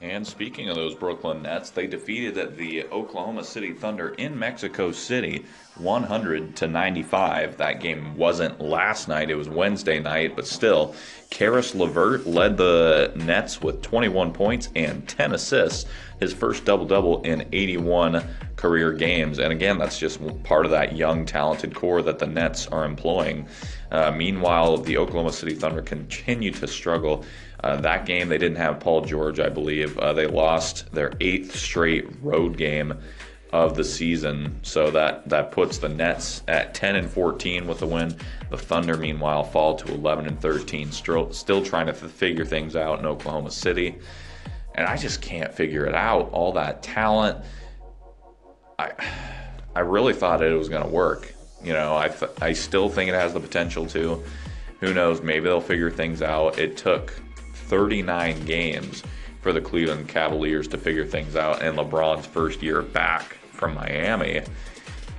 And 0.00 0.24
speaking 0.24 0.68
of 0.68 0.76
those 0.76 0.94
Brooklyn 0.94 1.42
Nets, 1.42 1.70
they 1.70 1.88
defeated 1.88 2.56
the 2.56 2.84
Oklahoma 2.84 3.42
City 3.42 3.72
Thunder 3.72 4.10
in 4.10 4.38
Mexico 4.38 4.92
City 4.92 5.44
100 5.76 6.54
to 6.54 6.68
95. 6.68 7.56
That 7.56 7.80
game 7.80 8.16
wasn't 8.16 8.60
last 8.60 9.08
night, 9.08 9.28
it 9.28 9.34
was 9.34 9.48
Wednesday 9.48 9.98
night, 9.98 10.36
but 10.36 10.46
still, 10.46 10.94
Caris 11.30 11.74
LeVert 11.74 12.28
led 12.28 12.56
the 12.56 13.12
Nets 13.16 13.60
with 13.60 13.82
21 13.82 14.32
points 14.32 14.68
and 14.76 15.06
10 15.08 15.34
assists, 15.34 15.90
his 16.20 16.32
first 16.32 16.64
double 16.64 16.86
double 16.86 17.20
in 17.22 17.48
81 17.52 18.22
career 18.54 18.92
games. 18.92 19.40
And 19.40 19.52
again, 19.52 19.78
that's 19.78 19.98
just 19.98 20.20
part 20.44 20.64
of 20.64 20.70
that 20.70 20.94
young, 20.94 21.26
talented 21.26 21.74
core 21.74 22.02
that 22.02 22.20
the 22.20 22.26
Nets 22.26 22.68
are 22.68 22.84
employing. 22.84 23.48
Uh, 23.90 24.12
meanwhile, 24.12 24.76
the 24.76 24.96
Oklahoma 24.96 25.32
City 25.32 25.54
Thunder 25.54 25.82
continue 25.82 26.52
to 26.52 26.68
struggle. 26.68 27.24
Uh, 27.62 27.76
that 27.76 28.06
game, 28.06 28.28
they 28.28 28.38
didn't 28.38 28.58
have 28.58 28.78
Paul 28.80 29.02
George, 29.02 29.40
I 29.40 29.48
believe. 29.48 29.98
Uh, 29.98 30.12
they 30.12 30.26
lost 30.26 30.92
their 30.92 31.12
eighth 31.20 31.56
straight 31.56 32.06
road 32.22 32.56
game 32.56 32.94
of 33.52 33.74
the 33.74 33.84
season, 33.84 34.60
so 34.62 34.90
that 34.90 35.28
that 35.28 35.50
puts 35.50 35.78
the 35.78 35.88
Nets 35.88 36.42
at 36.48 36.74
10 36.74 36.96
and 36.96 37.10
14 37.10 37.66
with 37.66 37.78
the 37.80 37.86
win. 37.86 38.14
The 38.50 38.58
Thunder, 38.58 38.96
meanwhile, 38.96 39.42
fall 39.42 39.74
to 39.76 39.92
11 39.92 40.26
and 40.26 40.40
13, 40.40 40.92
still 40.92 41.32
still 41.32 41.64
trying 41.64 41.86
to 41.86 41.94
figure 41.94 42.44
things 42.44 42.76
out 42.76 42.98
in 42.98 43.06
Oklahoma 43.06 43.50
City, 43.50 43.96
and 44.74 44.86
I 44.86 44.96
just 44.96 45.22
can't 45.22 45.52
figure 45.52 45.86
it 45.86 45.94
out. 45.94 46.30
All 46.30 46.52
that 46.52 46.82
talent, 46.82 47.42
I 48.78 48.92
I 49.74 49.80
really 49.80 50.12
thought 50.12 50.42
it 50.42 50.56
was 50.56 50.68
going 50.68 50.82
to 50.84 50.88
work. 50.88 51.34
You 51.64 51.72
know, 51.72 51.94
I 51.96 52.12
I 52.40 52.52
still 52.52 52.88
think 52.88 53.08
it 53.08 53.14
has 53.14 53.32
the 53.32 53.40
potential 53.40 53.86
to. 53.86 54.22
Who 54.80 54.94
knows? 54.94 55.22
Maybe 55.22 55.46
they'll 55.46 55.60
figure 55.60 55.90
things 55.90 56.22
out. 56.22 56.58
It 56.58 56.76
took 56.76 57.20
39 57.68 58.44
games 58.44 59.02
for 59.40 59.52
the 59.52 59.60
Cleveland 59.60 60.08
Cavaliers 60.08 60.66
to 60.68 60.78
figure 60.78 61.06
things 61.06 61.36
out 61.36 61.62
in 61.62 61.76
LeBron's 61.76 62.26
first 62.26 62.62
year 62.62 62.82
back 62.82 63.34
from 63.52 63.74
Miami. 63.74 64.42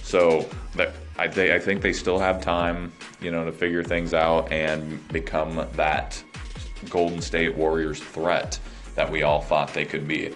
So 0.04 0.50
that, 0.76 0.94
I, 1.18 1.26
I 1.26 1.60
think 1.60 1.82
they 1.82 1.94
still 1.94 2.20
have 2.20 2.42
time, 2.42 2.92
you 3.22 3.32
know, 3.32 3.46
to 3.46 3.52
figure 3.52 3.84
things 3.84 4.14
out 4.14 4.52
and 4.52 5.08
become 5.10 5.68
that 5.74 6.22
Golden 6.90 7.22
State 7.22 7.56
Warriors 7.56 8.00
threat 8.00 8.60
that 8.96 9.12
we 9.12 9.24
all 9.24 9.42
thought 9.42 9.74
they 9.74 9.86
could 9.86 10.08
be. 10.08 10.34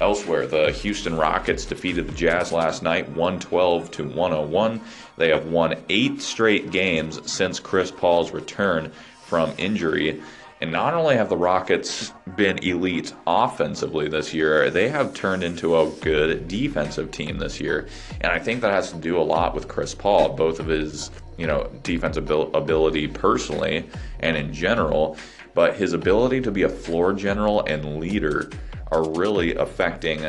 Elsewhere, 0.00 0.46
the 0.46 0.72
Houston 0.72 1.16
Rockets 1.16 1.64
defeated 1.64 2.06
the 2.06 2.14
Jazz 2.14 2.52
last 2.52 2.82
night 2.82 3.08
112 3.08 3.90
to 3.92 4.04
101. 4.04 4.80
They 5.16 5.30
have 5.30 5.46
won 5.46 5.76
eight 5.88 6.20
straight 6.20 6.70
games 6.70 7.20
since 7.30 7.58
Chris 7.58 7.90
Paul's 7.90 8.30
return 8.30 8.92
from 9.24 9.52
injury. 9.56 10.22
And 10.62 10.72
not 10.72 10.94
only 10.94 11.16
have 11.16 11.28
the 11.28 11.36
Rockets 11.36 12.14
been 12.34 12.58
elite 12.64 13.12
offensively 13.26 14.08
this 14.08 14.32
year, 14.32 14.70
they 14.70 14.88
have 14.88 15.12
turned 15.12 15.42
into 15.42 15.76
a 15.76 15.90
good 16.00 16.48
defensive 16.48 17.10
team 17.10 17.38
this 17.38 17.60
year. 17.60 17.88
And 18.22 18.32
I 18.32 18.38
think 18.38 18.62
that 18.62 18.72
has 18.72 18.90
to 18.92 18.98
do 18.98 19.18
a 19.18 19.22
lot 19.22 19.54
with 19.54 19.68
Chris 19.68 19.94
Paul, 19.94 20.30
both 20.30 20.58
of 20.58 20.66
his, 20.66 21.10
you 21.36 21.46
know, 21.46 21.70
defensive 21.82 22.30
ability 22.30 23.08
personally 23.08 23.86
and 24.20 24.34
in 24.36 24.52
general, 24.52 25.18
but 25.52 25.76
his 25.76 25.92
ability 25.92 26.40
to 26.42 26.50
be 26.50 26.62
a 26.62 26.68
floor 26.68 27.12
general 27.12 27.62
and 27.66 28.00
leader 28.00 28.50
are 28.92 29.06
really 29.10 29.54
affecting 29.56 30.24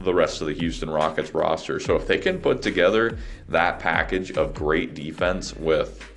the 0.00 0.12
rest 0.12 0.42
of 0.42 0.48
the 0.48 0.54
Houston 0.54 0.90
Rockets 0.90 1.32
roster. 1.32 1.80
So 1.80 1.96
if 1.96 2.06
they 2.06 2.18
can 2.18 2.40
put 2.40 2.60
together 2.60 3.16
that 3.48 3.78
package 3.78 4.32
of 4.32 4.52
great 4.52 4.94
defense 4.94 5.54
with 5.56 6.08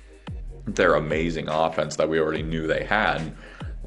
their 0.66 0.94
amazing 0.94 1.48
offense 1.48 1.96
that 1.96 2.08
we 2.08 2.18
already 2.18 2.42
knew 2.42 2.66
they 2.66 2.84
had, 2.84 3.32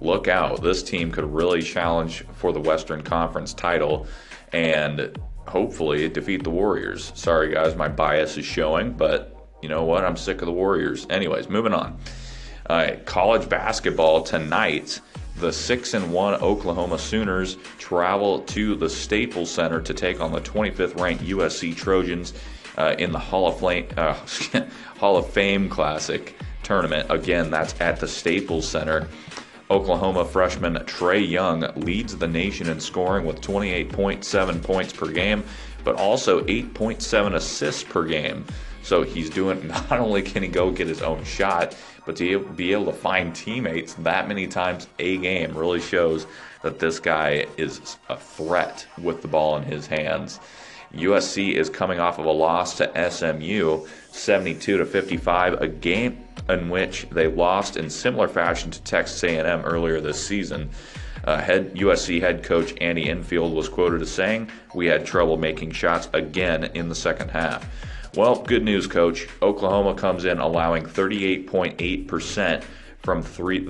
look 0.02 0.28
out. 0.28 0.62
This 0.62 0.84
team 0.84 1.12
could 1.12 1.26
really 1.26 1.62
challenge 1.62 2.24
for 2.34 2.52
the 2.52 2.60
Western 2.60 3.02
Conference 3.02 3.54
title 3.54 4.08
and 4.54 5.18
hopefully 5.48 6.08
defeat 6.10 6.44
the 6.44 6.50
Warriors. 6.50 7.12
Sorry, 7.16 7.52
guys, 7.52 7.76
my 7.76 7.88
bias 7.88 8.38
is 8.38 8.46
showing, 8.46 8.94
but 8.94 9.36
you 9.62 9.70
know 9.70 9.84
what? 9.84 10.06
I'm 10.06 10.18
sick 10.18 10.42
of 10.42 10.46
the 10.46 10.54
Warriors. 10.54 11.06
Anyways, 11.10 11.50
moving 11.50 11.74
on. 11.74 11.98
College 13.06 13.50
basketball 13.50 14.24
tonight. 14.24 15.02
The 15.38 15.52
six 15.54 15.94
and 15.94 16.12
one 16.12 16.36
Oklahoma 16.36 17.00
Sooners 17.00 17.58
travel 17.78 18.42
to 18.42 18.76
the 18.76 18.90
Staples 18.90 19.50
Center 19.50 19.82
to 19.82 19.94
take 19.94 20.20
on 20.20 20.32
the 20.32 20.42
25th 20.42 21.00
ranked 21.00 21.24
USC 21.24 21.76
Trojans 21.76 22.34
uh, 22.78 22.96
in 22.98 23.12
the 23.12 23.20
Hall 23.20 23.48
of 23.48 23.64
uh, 23.98 24.14
Hall 25.00 25.18
of 25.18 25.30
Fame 25.30 25.70
Classic 25.70 26.36
tournament. 26.64 27.08
Again, 27.10 27.50
that's 27.50 27.80
at 27.80 28.00
the 28.00 28.08
Staples 28.08 28.68
Center. 28.68 29.08
Oklahoma 29.72 30.26
freshman 30.26 30.74
Trae 30.86 31.28
Young 31.28 31.62
leads 31.76 32.18
the 32.18 32.28
nation 32.28 32.70
in 32.70 32.80
scoring 32.80 33.26
with 33.26 33.40
28.7 33.42 34.64
points 34.64 34.94
per 34.94 35.12
game, 35.12 35.44
but 35.84 35.96
also 35.96 36.42
8.7 36.46 37.36
assists 37.36 37.84
per 37.84 38.06
game. 38.06 38.46
So 38.82 39.04
he's 39.04 39.30
doing 39.30 39.68
not 39.90 39.92
only 39.92 40.24
can 40.24 40.42
he 40.42 40.50
go 40.50 40.72
get 40.72 40.88
his 40.88 41.04
own 41.04 41.24
shot, 41.24 41.76
but 42.06 42.16
to 42.16 42.40
be 42.40 42.72
able 42.72 42.86
to 42.86 42.94
find 42.94 43.36
teammates 43.36 43.94
that 43.96 44.28
many 44.28 44.48
times 44.48 44.88
a 44.98 45.18
game 45.18 45.56
really 45.56 45.82
shows 45.82 46.26
that 46.64 46.80
this 46.80 47.00
guy 47.00 47.46
is 47.58 47.98
a 48.10 48.18
threat 48.18 48.88
with 49.02 49.22
the 49.22 49.28
ball 49.28 49.58
in 49.58 49.64
his 49.64 49.86
hands. 49.86 50.40
USC 50.94 51.54
is 51.54 51.70
coming 51.70 52.00
off 52.00 52.20
of 52.20 52.26
a 52.26 52.32
loss 52.32 52.78
to 52.78 53.12
SMU 53.12 53.86
72 54.12 54.78
to 54.78 54.86
55, 54.86 55.62
a 55.62 55.68
game 55.68 56.24
in 56.48 56.70
which 56.70 57.08
they 57.12 57.28
lost 57.28 57.78
in 57.78 57.90
similar 57.90 58.28
fashion 58.28 58.72
to 58.72 58.82
Texas 58.84 59.24
A&M 59.24 59.62
earlier 59.62 60.02
this 60.02 60.26
season. 60.26 60.70
Uh, 61.26 61.40
head 61.40 61.76
USC 61.76 62.22
head 62.22 62.44
coach 62.44 62.74
Andy 62.82 63.10
Enfield 63.10 63.54
was 63.54 63.70
quoted 63.70 64.02
as 64.02 64.10
saying, 64.10 64.50
"We 64.74 64.88
had 64.88 65.06
trouble 65.06 65.38
making 65.38 65.72
shots 65.72 66.10
again 66.14 66.64
in 66.74 66.90
the 66.90 66.96
second 66.96 67.30
half." 67.30 67.70
Well, 68.16 68.42
good 68.42 68.64
news, 68.64 68.88
coach. 68.88 69.28
Oklahoma 69.42 69.94
comes 69.94 70.26
in 70.26 70.40
allowing 70.40 70.86
38.8% 70.86 72.64
from 73.04 73.22
three, 73.22 73.68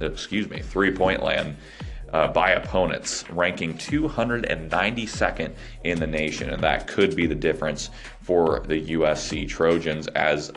excuse 0.00 0.48
me, 0.48 0.60
three-point 0.60 1.22
land. 1.22 1.56
Uh, 2.12 2.28
by 2.30 2.50
opponents, 2.50 3.24
ranking 3.30 3.72
292nd 3.72 5.54
in 5.82 5.98
the 5.98 6.06
nation, 6.06 6.50
and 6.50 6.62
that 6.62 6.86
could 6.86 7.16
be 7.16 7.26
the 7.26 7.34
difference 7.34 7.88
for 8.20 8.60
the 8.66 8.88
USC 8.88 9.48
Trojans 9.48 10.08
as 10.08 10.52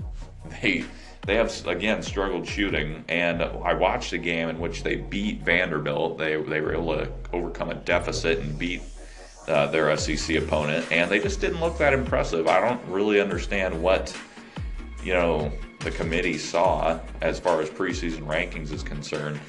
they 0.62 0.84
they 1.26 1.36
have 1.36 1.66
again 1.66 2.04
struggled 2.04 2.48
shooting, 2.48 3.04
and 3.08 3.42
I 3.42 3.74
watched 3.74 4.14
a 4.14 4.18
game 4.18 4.48
in 4.50 4.60
which 4.60 4.84
they 4.84 4.98
beat 4.98 5.42
Vanderbilt. 5.42 6.18
They 6.18 6.36
they 6.36 6.62
were 6.62 6.74
able 6.74 6.96
to 6.98 7.12
overcome 7.34 7.72
a 7.72 7.76
deficit 7.76 8.40
and 8.40 8.58
beat 8.58 8.82
uh, 9.48 9.68
their 9.68 9.96
SEC 9.98 10.38
opponent, 10.38 10.86
and 10.92 11.10
they 11.10 11.20
just 11.20 11.42
didn't 11.42 11.60
look 11.62 11.78
that 11.80 11.94
impressive. 11.94 12.48
I 12.48 12.62
don't 12.62 12.84
really 12.88 13.20
understand 13.20 13.82
what 13.82 14.16
you 15.04 15.14
know 15.14 15.52
the 15.80 15.92
committee 15.92 16.38
saw 16.38 17.00
as 17.22 17.40
far 17.40 17.60
as 17.60 17.70
preseason 17.70 18.28
rankings 18.28 18.72
is 18.72 18.84
concerned, 18.84 19.40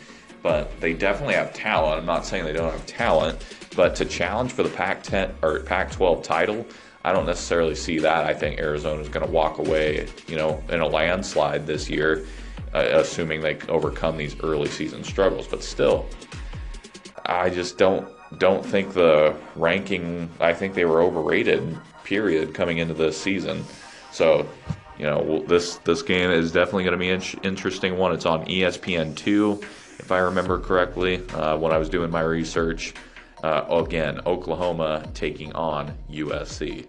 but 0.47 0.81
they 0.81 0.93
definitely 0.95 1.35
have 1.35 1.53
talent. 1.53 1.99
I'm 1.99 2.07
not 2.07 2.25
saying 2.25 2.45
they 2.45 2.53
don't 2.53 2.71
have 2.71 2.87
talent, 2.87 3.45
but 3.75 3.97
to 3.97 4.05
challenge 4.05 4.53
for 4.53 4.63
the 4.63 4.69
Pac-10 4.69 5.33
or 5.43 5.59
Pac-12 5.61 6.23
title 6.23 6.65
I 7.07 7.13
don't 7.13 7.27
necessarily 7.27 7.77
see 7.77 8.01
that. 8.01 8.25
I 8.25 8.35
think 8.35 8.59
Arizona 8.59 9.01
is 9.01 9.09
going 9.09 9.25
to 9.25 9.31
walk 9.31 9.59
away, 9.59 10.09
you 10.27 10.35
know, 10.35 10.61
in 10.69 10.81
a 10.81 10.89
landslide 10.89 11.65
this 11.65 11.89
year, 11.89 12.27
uh, 12.75 12.79
assuming 12.79 13.41
they 13.41 13.59
overcome 13.69 14.17
these 14.17 14.35
early 14.41 14.69
season 14.69 15.05
struggles. 15.05 15.47
But 15.47 15.63
still, 15.63 16.07
I 17.25 17.49
just 17.49 17.79
don't 17.79 18.09
don't 18.39 18.67
think 18.67 18.93
the 18.93 19.37
ranking. 19.55 20.29
I 20.41 20.53
think 20.53 20.75
they 20.75 20.85
were 20.85 21.01
overrated. 21.01 21.79
Period. 22.03 22.55
Coming 22.55 22.79
into 22.79 22.95
this 22.95 23.17
season, 23.17 23.65
so 24.11 24.45
you 24.99 25.05
know 25.05 25.45
this 25.47 25.77
this 25.85 26.03
game 26.03 26.33
is 26.33 26.51
definitely 26.51 26.83
going 26.83 26.93
to 26.93 26.99
be 26.99 27.11
an 27.11 27.23
interesting 27.45 27.99
one. 27.99 28.15
It's 28.15 28.27
on 28.27 28.45
ESPN 28.47 29.15
two, 29.15 29.61
if 29.99 30.13
I 30.13 30.19
remember 30.19 30.59
correctly, 30.59 31.27
uh, 31.31 31.57
when 31.59 31.73
I 31.73 31.79
was 31.79 31.89
doing 31.89 32.11
my 32.11 32.23
research. 32.23 32.95
Uh, 33.43 33.65
again, 33.85 34.21
Oklahoma 34.27 35.09
taking 35.15 35.53
on 35.53 35.97
USC. 36.11 36.87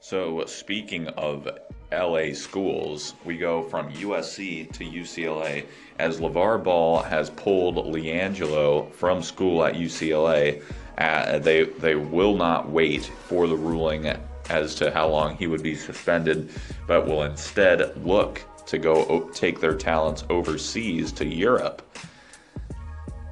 So, 0.00 0.44
speaking 0.44 1.08
of 1.08 1.48
LA 1.90 2.34
schools, 2.34 3.14
we 3.24 3.38
go 3.38 3.62
from 3.62 3.90
USC 3.92 4.70
to 4.72 4.84
UCLA 4.84 5.64
as 5.98 6.20
LeVar 6.20 6.62
Ball 6.62 7.02
has 7.02 7.30
pulled 7.30 7.76
LiAngelo 7.76 8.92
from 8.92 9.22
school 9.22 9.64
at 9.64 9.74
UCLA. 9.74 10.62
Uh, 10.98 11.38
they, 11.38 11.64
they 11.64 11.94
will 11.94 12.36
not 12.36 12.68
wait 12.68 13.04
for 13.04 13.46
the 13.46 13.56
ruling 13.56 14.14
as 14.50 14.74
to 14.76 14.90
how 14.90 15.08
long 15.08 15.36
he 15.36 15.46
would 15.46 15.62
be 15.62 15.74
suspended, 15.74 16.50
but 16.86 17.06
will 17.06 17.22
instead 17.22 18.04
look 18.04 18.42
to 18.66 18.78
go 18.78 19.28
take 19.34 19.60
their 19.60 19.74
talents 19.74 20.24
overseas 20.30 21.12
to 21.12 21.26
Europe. 21.26 21.82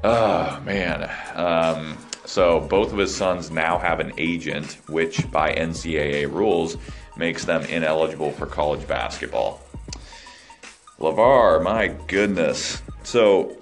Oh, 0.04 0.60
man. 0.64 1.10
Um, 1.34 1.96
so 2.24 2.60
both 2.60 2.92
of 2.92 2.98
his 2.98 3.14
sons 3.14 3.50
now 3.50 3.78
have 3.78 4.00
an 4.00 4.12
agent, 4.18 4.78
which 4.88 5.30
by 5.30 5.54
NCAA 5.54 6.30
rules 6.30 6.76
makes 7.16 7.44
them 7.44 7.62
ineligible 7.64 8.32
for 8.32 8.46
college 8.46 8.86
basketball. 8.86 9.60
LeVar, 10.98 11.62
my 11.62 11.88
goodness. 12.06 12.80
So, 13.02 13.56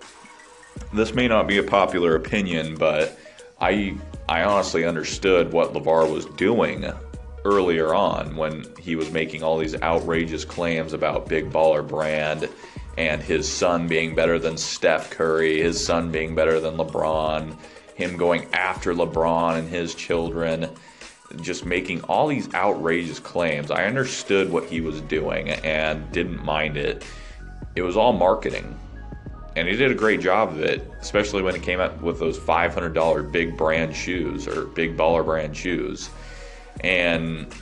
this 0.92 1.14
may 1.14 1.26
not 1.26 1.46
be 1.46 1.58
a 1.58 1.62
popular 1.62 2.14
opinion, 2.14 2.76
but 2.76 3.18
I 3.60 3.96
I 4.28 4.44
honestly 4.44 4.84
understood 4.84 5.52
what 5.52 5.72
LeVar 5.72 6.12
was 6.12 6.26
doing 6.26 6.92
earlier 7.44 7.94
on 7.94 8.36
when 8.36 8.64
he 8.78 8.96
was 8.96 9.10
making 9.10 9.42
all 9.42 9.58
these 9.58 9.74
outrageous 9.82 10.44
claims 10.44 10.92
about 10.92 11.28
Big 11.28 11.50
Baller 11.50 11.86
Brand 11.86 12.48
and 12.98 13.22
his 13.22 13.50
son 13.50 13.88
being 13.88 14.14
better 14.14 14.38
than 14.38 14.56
Steph 14.56 15.10
Curry, 15.10 15.60
his 15.60 15.84
son 15.84 16.10
being 16.10 16.34
better 16.34 16.60
than 16.60 16.76
LeBron, 16.76 17.56
him 17.94 18.16
going 18.16 18.46
after 18.52 18.92
LeBron 18.92 19.58
and 19.58 19.68
his 19.68 19.94
children, 19.94 20.68
just 21.40 21.64
making 21.64 22.02
all 22.02 22.26
these 22.26 22.52
outrageous 22.54 23.20
claims. 23.20 23.70
I 23.70 23.84
understood 23.84 24.50
what 24.50 24.64
he 24.64 24.80
was 24.80 25.00
doing 25.02 25.50
and 25.50 26.10
didn't 26.12 26.44
mind 26.44 26.76
it. 26.76 27.04
It 27.76 27.82
was 27.82 27.96
all 27.96 28.12
marketing. 28.12 28.78
And 29.56 29.66
he 29.68 29.76
did 29.76 29.90
a 29.90 29.94
great 29.94 30.20
job 30.20 30.50
of 30.50 30.60
it, 30.60 30.90
especially 31.00 31.42
when 31.42 31.54
it 31.54 31.62
came 31.62 31.80
out 31.80 32.00
with 32.02 32.18
those 32.18 32.38
$500 32.38 33.32
big 33.32 33.56
brand 33.56 33.94
shoes 33.94 34.46
or 34.46 34.66
big 34.66 34.96
baller 34.96 35.24
brand 35.24 35.56
shoes. 35.56 36.10
And 36.80 37.54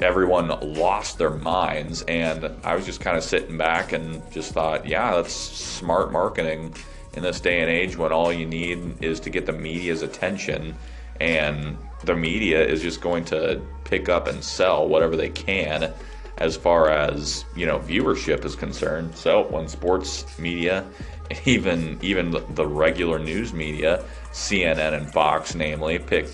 everyone 0.00 0.48
lost 0.74 1.18
their 1.18 1.30
minds. 1.30 2.02
And 2.02 2.50
I 2.64 2.74
was 2.74 2.86
just 2.86 3.00
kind 3.00 3.16
of 3.16 3.24
sitting 3.24 3.58
back 3.58 3.92
and 3.92 4.22
just 4.30 4.52
thought, 4.52 4.86
yeah, 4.86 5.14
that's 5.16 5.32
smart 5.32 6.12
marketing 6.12 6.74
in 7.14 7.22
this 7.22 7.40
day 7.40 7.60
and 7.60 7.70
age 7.70 7.96
when 7.96 8.12
all 8.12 8.32
you 8.32 8.46
need 8.46 9.02
is 9.02 9.20
to 9.20 9.30
get 9.30 9.46
the 9.46 9.52
media's 9.52 10.02
attention. 10.02 10.74
And 11.20 11.76
the 12.04 12.14
media 12.14 12.64
is 12.64 12.82
just 12.82 13.00
going 13.00 13.24
to 13.26 13.60
pick 13.84 14.08
up 14.08 14.26
and 14.26 14.42
sell 14.42 14.88
whatever 14.88 15.16
they 15.16 15.30
can 15.30 15.92
as 16.38 16.56
far 16.56 16.90
as 16.90 17.44
you 17.54 17.66
know 17.66 17.78
viewership 17.78 18.44
is 18.44 18.56
concerned. 18.56 19.14
So 19.14 19.44
when 19.44 19.68
sports 19.68 20.38
media, 20.38 20.84
even 21.44 21.98
even 22.02 22.30
the 22.54 22.66
regular 22.66 23.18
news 23.18 23.52
media, 23.52 24.04
CNN 24.32 24.94
and 24.94 25.10
Fox, 25.12 25.54
namely, 25.54 25.98
pick 25.98 26.28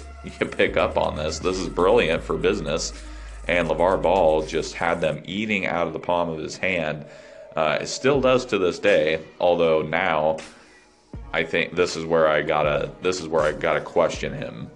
pick 0.50 0.76
up 0.76 0.96
on 0.96 1.16
this, 1.16 1.38
this 1.38 1.58
is 1.58 1.68
brilliant 1.68 2.22
for 2.22 2.36
business 2.36 2.92
and 3.50 3.68
LeVar 3.68 4.00
Ball 4.00 4.42
just 4.46 4.74
had 4.74 5.00
them 5.00 5.22
eating 5.24 5.66
out 5.66 5.86
of 5.86 5.92
the 5.92 5.98
palm 5.98 6.28
of 6.28 6.38
his 6.38 6.56
hand. 6.56 7.04
Uh, 7.56 7.78
it 7.80 7.86
still 7.86 8.20
does 8.20 8.46
to 8.46 8.58
this 8.58 8.78
day, 8.78 9.20
although 9.40 9.82
now 9.82 10.36
I 11.32 11.42
think 11.42 11.74
this 11.74 11.96
is 11.96 12.04
where 12.04 12.28
I 12.28 12.42
gotta 12.42 12.92
this 13.02 13.20
is 13.20 13.26
where 13.26 13.42
I 13.42 13.52
gotta 13.52 13.80
question 13.80 14.32
him. 14.32 14.70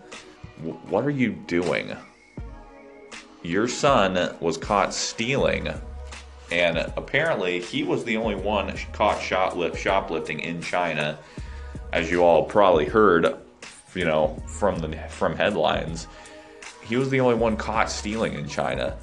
W- 0.59 0.77
what 0.89 1.05
are 1.05 1.11
you 1.11 1.33
doing? 1.47 1.97
Your 3.43 3.69
son 3.69 4.35
was 4.41 4.57
caught 4.57 4.93
stealing, 4.93 5.69
and 6.51 6.79
apparently 6.97 7.61
he 7.61 7.85
was 7.85 8.03
the 8.03 8.17
only 8.17 8.35
one 8.35 8.75
caught 8.93 9.19
shoplift 9.19 9.77
shoplifting 9.77 10.41
in 10.41 10.61
China, 10.63 11.19
as 11.93 12.11
you 12.11 12.25
all 12.25 12.45
probably 12.45 12.87
heard, 12.87 13.37
you 13.95 14.05
know, 14.05 14.37
from 14.47 14.79
the 14.79 14.97
from 15.09 15.37
headlines 15.37 16.07
he 16.85 16.97
was 16.97 17.11
the 17.11 17.21
only 17.21 17.35
one 17.35 17.57
caught 17.57 17.91
stealing 17.91 18.35
in 18.35 18.47
China. 18.47 18.97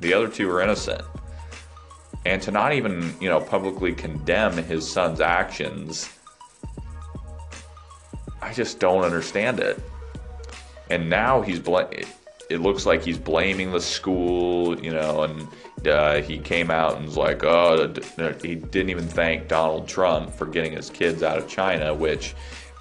The 0.00 0.12
other 0.12 0.28
two 0.28 0.46
were 0.48 0.60
innocent. 0.60 1.02
And 2.26 2.40
to 2.42 2.50
not 2.50 2.72
even, 2.72 3.14
you 3.20 3.28
know, 3.28 3.40
publicly 3.40 3.92
condemn 3.92 4.56
his 4.56 4.90
son's 4.90 5.20
actions, 5.20 6.10
I 8.40 8.52
just 8.52 8.78
don't 8.78 9.04
understand 9.04 9.60
it. 9.60 9.80
And 10.90 11.08
now 11.08 11.40
he's 11.40 11.60
bl- 11.60 11.78
it 12.50 12.60
looks 12.60 12.84
like 12.84 13.02
he's 13.02 13.18
blaming 13.18 13.72
the 13.72 13.80
school, 13.80 14.78
you 14.82 14.90
know, 14.90 15.22
and 15.22 15.48
uh, 15.88 16.20
he 16.20 16.38
came 16.38 16.70
out 16.70 16.96
and 16.96 17.06
was 17.06 17.16
like, 17.16 17.42
oh, 17.42 17.94
he 18.42 18.54
didn't 18.54 18.90
even 18.90 19.06
thank 19.06 19.48
Donald 19.48 19.88
Trump 19.88 20.30
for 20.30 20.46
getting 20.46 20.72
his 20.72 20.90
kids 20.90 21.22
out 21.22 21.38
of 21.38 21.48
China, 21.48 21.94
which, 21.94 22.34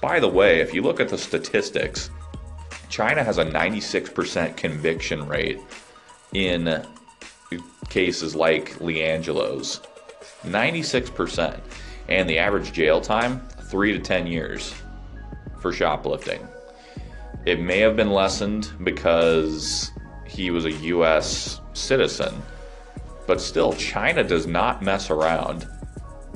by 0.03 0.19
the 0.19 0.27
way, 0.27 0.60
if 0.60 0.74
you 0.74 0.81
look 0.81 1.00
at 1.00 1.07
the 1.07 1.17
statistics, 1.17 2.10
China 2.89 3.24
has 3.24 3.37
a 3.37 3.46
96% 3.46 4.57
conviction 4.57 5.25
rate 5.25 5.61
in 6.33 6.85
cases 7.87 8.35
like 8.35 8.77
LiAngelo's. 8.79 9.79
96%. 10.44 11.57
And 12.09 12.29
the 12.29 12.37
average 12.37 12.74
jail 12.74 13.00
time, 13.00 13.48
3 13.70 13.94
to 13.94 14.00
10 14.00 14.27
years 14.27 14.75
for 15.61 15.72
shoplifting. 15.72 16.46
It 17.46 17.61
may 17.61 17.79
have 17.79 17.96
been 17.96 18.11
lessened 18.11 18.74
because 18.83 19.89
he 20.27 20.51
was 20.51 20.66
a 20.66 20.72
US 20.72 21.61
citizen, 21.72 22.42
but 23.25 23.39
still, 23.39 23.72
China 23.72 24.22
does 24.22 24.48
not 24.48 24.81
mess 24.81 25.09
around. 25.09 25.66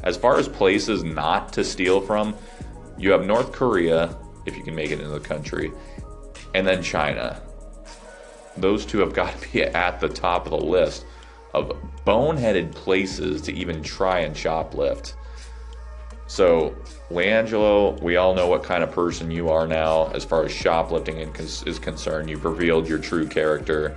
As 0.03 0.15
far 0.15 0.37
as 0.37 0.47
places 0.47 1.03
not 1.03 1.51
to 1.51 1.65
steal 1.65 1.99
from, 1.99 2.33
you 2.97 3.11
have 3.11 3.25
North 3.25 3.51
Korea, 3.51 4.15
if 4.45 4.57
you 4.57 4.63
can 4.63 4.75
make 4.75 4.91
it 4.91 4.99
into 4.99 5.09
the 5.09 5.19
country, 5.19 5.71
and 6.53 6.65
then 6.65 6.81
China. 6.81 7.41
Those 8.55 8.85
two 8.85 8.99
have 8.99 9.13
got 9.21 9.39
to 9.39 9.51
be 9.51 9.63
at 9.63 9.99
the 9.99 10.09
top 10.09 10.45
of 10.45 10.51
the 10.51 10.65
list 10.65 11.05
of 11.53 11.75
boneheaded 12.05 12.71
places 12.73 13.41
to 13.43 13.53
even 13.53 13.81
try 13.81 14.19
and 14.19 14.35
shoplift. 14.35 15.13
So, 16.27 16.75
LiAngelo, 17.09 18.01
we 18.01 18.17
all 18.17 18.35
know 18.35 18.47
what 18.47 18.63
kind 18.63 18.83
of 18.83 18.91
person 18.91 19.31
you 19.31 19.49
are 19.49 19.65
now 19.65 20.07
as 20.07 20.25
far 20.25 20.43
as 20.43 20.51
shoplifting 20.51 21.17
is 21.17 21.79
concerned. 21.79 22.29
You've 22.29 22.43
revealed 22.43 22.87
your 22.87 22.99
true 22.99 23.25
character. 23.25 23.95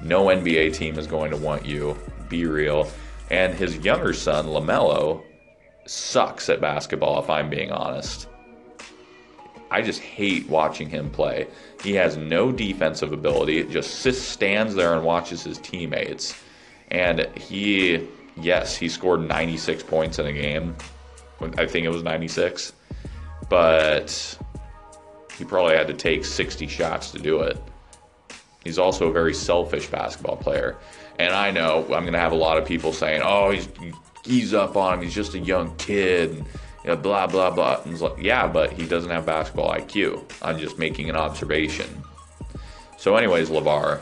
No 0.00 0.26
NBA 0.26 0.74
team 0.74 0.98
is 0.98 1.08
going 1.08 1.32
to 1.32 1.36
want 1.36 1.66
you. 1.66 1.98
Be 2.28 2.46
real. 2.46 2.88
And 3.30 3.54
his 3.54 3.78
younger 3.78 4.12
son, 4.12 4.46
LaMelo, 4.46 5.22
sucks 5.86 6.48
at 6.48 6.60
basketball, 6.60 7.20
if 7.20 7.28
I'm 7.28 7.50
being 7.50 7.72
honest. 7.72 8.28
I 9.74 9.82
just 9.82 10.00
hate 10.00 10.48
watching 10.48 10.88
him 10.88 11.10
play. 11.10 11.48
He 11.82 11.94
has 11.94 12.16
no 12.16 12.52
defensive 12.52 13.12
ability. 13.12 13.58
It 13.58 13.70
just 13.70 14.22
stands 14.30 14.76
there 14.76 14.94
and 14.94 15.04
watches 15.04 15.42
his 15.42 15.58
teammates. 15.58 16.40
And 16.92 17.28
he, 17.36 18.06
yes, 18.36 18.76
he 18.76 18.88
scored 18.88 19.26
96 19.26 19.82
points 19.82 20.20
in 20.20 20.26
a 20.26 20.32
game. 20.32 20.76
I 21.58 21.66
think 21.66 21.86
it 21.86 21.88
was 21.88 22.04
96. 22.04 22.72
But 23.48 24.38
he 25.36 25.44
probably 25.44 25.74
had 25.74 25.88
to 25.88 25.94
take 25.94 26.24
60 26.24 26.68
shots 26.68 27.10
to 27.10 27.18
do 27.18 27.40
it. 27.40 27.60
He's 28.62 28.78
also 28.78 29.08
a 29.08 29.12
very 29.12 29.34
selfish 29.34 29.88
basketball 29.88 30.36
player. 30.36 30.76
And 31.18 31.34
I 31.34 31.50
know 31.50 31.80
I'm 31.82 32.02
going 32.02 32.12
to 32.12 32.20
have 32.20 32.32
a 32.32 32.36
lot 32.36 32.58
of 32.58 32.64
people 32.64 32.92
saying, 32.92 33.22
oh, 33.24 33.50
he's, 33.50 33.68
he's 34.24 34.54
up 34.54 34.76
on 34.76 34.94
him. 34.94 35.02
He's 35.02 35.14
just 35.14 35.34
a 35.34 35.40
young 35.40 35.74
kid 35.78 36.44
you 36.84 36.90
know, 36.90 36.96
blah 36.96 37.26
blah 37.26 37.50
blah. 37.50 37.80
And 37.82 37.92
it's 37.92 38.02
like, 38.02 38.18
yeah, 38.18 38.46
but 38.46 38.72
he 38.72 38.86
doesn't 38.86 39.10
have 39.10 39.26
basketball 39.26 39.72
IQ. 39.72 40.22
I'm 40.42 40.58
just 40.58 40.78
making 40.78 41.10
an 41.10 41.16
observation. 41.16 41.88
So, 42.98 43.16
anyways, 43.16 43.50
LeVar, 43.50 44.00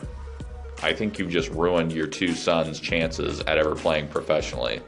I 0.83 0.93
think 0.93 1.19
you've 1.19 1.31
just 1.31 1.51
ruined 1.51 1.93
your 1.93 2.07
two 2.07 2.35
sons' 2.35 2.81
chances 2.81 3.41
at 3.41 3.57
ever 3.57 3.75
playing 3.75 4.09
professionally. 4.09 4.81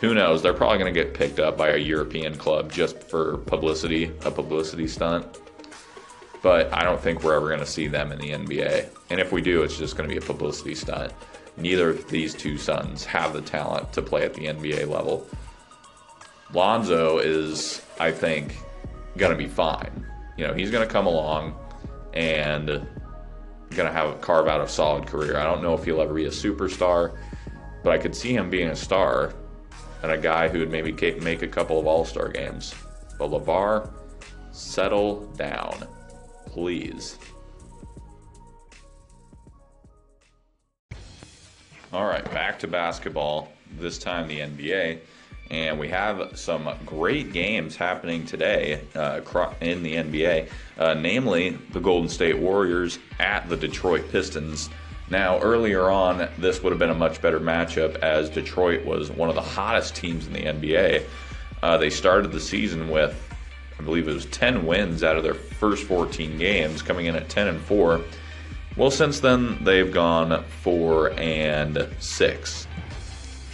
Who 0.00 0.14
knows? 0.14 0.42
They're 0.42 0.54
probably 0.54 0.78
going 0.78 0.92
to 0.92 1.04
get 1.04 1.14
picked 1.14 1.40
up 1.40 1.56
by 1.56 1.70
a 1.70 1.76
European 1.76 2.36
club 2.36 2.70
just 2.70 3.02
for 3.02 3.38
publicity, 3.38 4.12
a 4.24 4.30
publicity 4.30 4.86
stunt. 4.86 5.26
But 6.42 6.72
I 6.72 6.84
don't 6.84 7.00
think 7.00 7.24
we're 7.24 7.34
ever 7.34 7.48
going 7.48 7.60
to 7.60 7.66
see 7.66 7.88
them 7.88 8.12
in 8.12 8.18
the 8.18 8.30
NBA. 8.30 8.88
And 9.10 9.18
if 9.18 9.32
we 9.32 9.40
do, 9.40 9.62
it's 9.62 9.78
just 9.78 9.96
going 9.96 10.08
to 10.08 10.14
be 10.14 10.18
a 10.18 10.26
publicity 10.26 10.74
stunt. 10.74 11.12
Neither 11.56 11.90
of 11.90 12.08
these 12.08 12.34
two 12.34 12.58
sons 12.58 13.04
have 13.06 13.32
the 13.32 13.40
talent 13.40 13.92
to 13.94 14.02
play 14.02 14.24
at 14.24 14.34
the 14.34 14.46
NBA 14.46 14.86
level. 14.86 15.26
Lonzo 16.52 17.18
is, 17.18 17.82
I 17.98 18.12
think, 18.12 18.56
going 19.16 19.32
to 19.32 19.38
be 19.38 19.48
fine. 19.48 20.06
You 20.36 20.46
know, 20.46 20.54
he's 20.54 20.70
going 20.70 20.86
to 20.86 20.92
come 20.92 21.06
along 21.06 21.54
and 22.14 22.66
going 22.68 23.88
to 23.88 23.92
have 23.92 24.10
a 24.10 24.14
carve 24.14 24.46
out 24.46 24.60
a 24.60 24.68
solid 24.68 25.06
career. 25.06 25.36
I 25.36 25.44
don't 25.44 25.62
know 25.62 25.74
if 25.74 25.84
he'll 25.84 26.00
ever 26.00 26.14
be 26.14 26.26
a 26.26 26.30
superstar, 26.30 27.18
but 27.82 27.92
I 27.92 27.98
could 27.98 28.14
see 28.14 28.34
him 28.34 28.48
being 28.48 28.68
a 28.68 28.76
star 28.76 29.34
and 30.02 30.12
a 30.12 30.18
guy 30.18 30.48
who 30.48 30.58
would 30.60 30.70
maybe 30.70 30.92
make 31.20 31.42
a 31.42 31.48
couple 31.48 31.78
of 31.78 31.86
All 31.86 32.04
Star 32.04 32.28
games. 32.28 32.74
But 33.18 33.30
LeVar, 33.30 33.90
settle 34.52 35.26
down, 35.36 35.86
please. 36.46 37.18
All 41.92 42.06
right, 42.06 42.24
back 42.32 42.58
to 42.60 42.68
basketball. 42.68 43.48
This 43.78 43.98
time 43.98 44.28
the 44.28 44.40
NBA. 44.40 45.00
And 45.50 45.78
we 45.78 45.88
have 45.88 46.36
some 46.36 46.68
great 46.84 47.32
games 47.32 47.76
happening 47.76 48.26
today 48.26 48.82
uh, 48.94 49.20
in 49.60 49.82
the 49.82 49.94
NBA, 49.94 50.48
uh, 50.78 50.94
namely 50.94 51.50
the 51.72 51.80
Golden 51.80 52.08
State 52.08 52.38
Warriors 52.38 52.98
at 53.20 53.48
the 53.48 53.56
Detroit 53.56 54.10
Pistons. 54.10 54.70
Now, 55.08 55.38
earlier 55.38 55.88
on, 55.88 56.28
this 56.36 56.62
would 56.62 56.70
have 56.70 56.80
been 56.80 56.90
a 56.90 56.94
much 56.94 57.22
better 57.22 57.38
matchup 57.38 57.96
as 57.96 58.28
Detroit 58.28 58.84
was 58.84 59.10
one 59.10 59.28
of 59.28 59.36
the 59.36 59.42
hottest 59.42 59.94
teams 59.94 60.26
in 60.26 60.32
the 60.32 60.42
NBA. 60.42 61.04
Uh, 61.62 61.76
they 61.76 61.90
started 61.90 62.32
the 62.32 62.40
season 62.40 62.90
with, 62.90 63.16
I 63.78 63.82
believe 63.84 64.08
it 64.08 64.14
was 64.14 64.26
10 64.26 64.66
wins 64.66 65.04
out 65.04 65.16
of 65.16 65.22
their 65.22 65.34
first 65.34 65.84
14 65.84 66.38
games, 66.38 66.82
coming 66.82 67.06
in 67.06 67.14
at 67.14 67.28
10 67.28 67.46
and 67.46 67.60
4. 67.60 68.00
Well, 68.76 68.90
since 68.90 69.20
then, 69.20 69.62
they've 69.62 69.92
gone 69.92 70.44
4 70.62 71.12
and 71.18 71.88
6. 72.00 72.66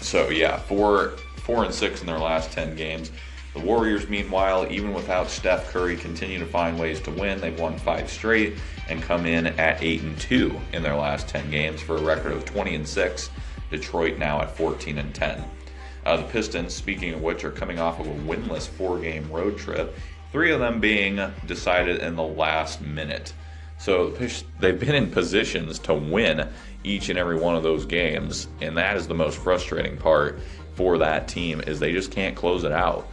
So, 0.01 0.31
yeah, 0.31 0.59
four 0.59 1.13
four 1.43 1.65
and 1.65 1.75
six 1.75 2.01
in 2.01 2.07
their 2.07 2.19
last 2.19 2.53
ten 2.53 2.75
games. 2.75 3.11
The 3.55 3.61
Warriors, 3.61 4.09
meanwhile, 4.09 4.67
even 4.71 4.95
without 4.95 5.29
Steph 5.29 5.71
Curry, 5.71 5.97
continue 5.97 6.39
to 6.39 6.47
find 6.47 6.79
ways 6.81 7.01
to 7.03 7.11
win. 7.11 7.39
They've 7.39 7.59
won 7.59 7.79
five 7.79 8.11
straight 8.11 8.55
and 8.89 9.03
come 9.03 9.27
in 9.27 9.47
at 9.47 9.83
eight 9.83 10.01
and 10.03 10.19
two 10.19 10.59
in 10.73 10.83
their 10.83 10.97
last 10.97 11.29
ten 11.29 11.51
games 11.51 11.83
for 11.83 11.97
a 11.97 12.03
record 12.03 12.33
of 12.33 12.47
20 12.47 12.75
and 12.75 12.89
six. 12.89 13.31
Detroit 13.71 14.19
now 14.19 14.41
at 14.41 14.57
14 14.57 14.99
and 14.99 15.15
10. 15.15 15.45
Uh, 16.05 16.17
the 16.17 16.25
Pistons, 16.25 16.75
speaking 16.75 17.15
of 17.15 17.23
which, 17.23 17.45
are 17.45 17.51
coming 17.51 17.79
off 17.79 18.01
of 18.01 18.07
a 18.07 18.11
winless 18.11 18.69
four-game 18.69 19.31
road 19.31 19.57
trip. 19.57 19.97
Three 20.31 20.53
of 20.53 20.61
them 20.61 20.81
being 20.81 21.21
decided 21.47 22.01
in 22.01 22.17
the 22.17 22.23
last 22.23 22.81
minute. 22.81 23.33
So 23.79 24.11
they've 24.61 24.79
been 24.79 24.95
in 24.95 25.11
positions 25.11 25.79
to 25.81 25.95
win 25.95 26.49
each 26.85 27.09
and 27.09 27.19
every 27.19 27.37
one 27.37 27.57
of 27.57 27.63
those 27.63 27.85
games, 27.85 28.49
and 28.61 28.77
that 28.77 28.97
is 28.97 29.07
the 29.07 29.15
most 29.15 29.39
frustrating 29.39 29.97
part 29.97 30.41
for 30.75 30.99
that 30.99 31.29
team 31.29 31.61
is 31.67 31.81
they 31.81 31.93
just 31.93 32.11
can't 32.11 32.37
close 32.37 32.65
it 32.65 32.73
out. 32.73 33.09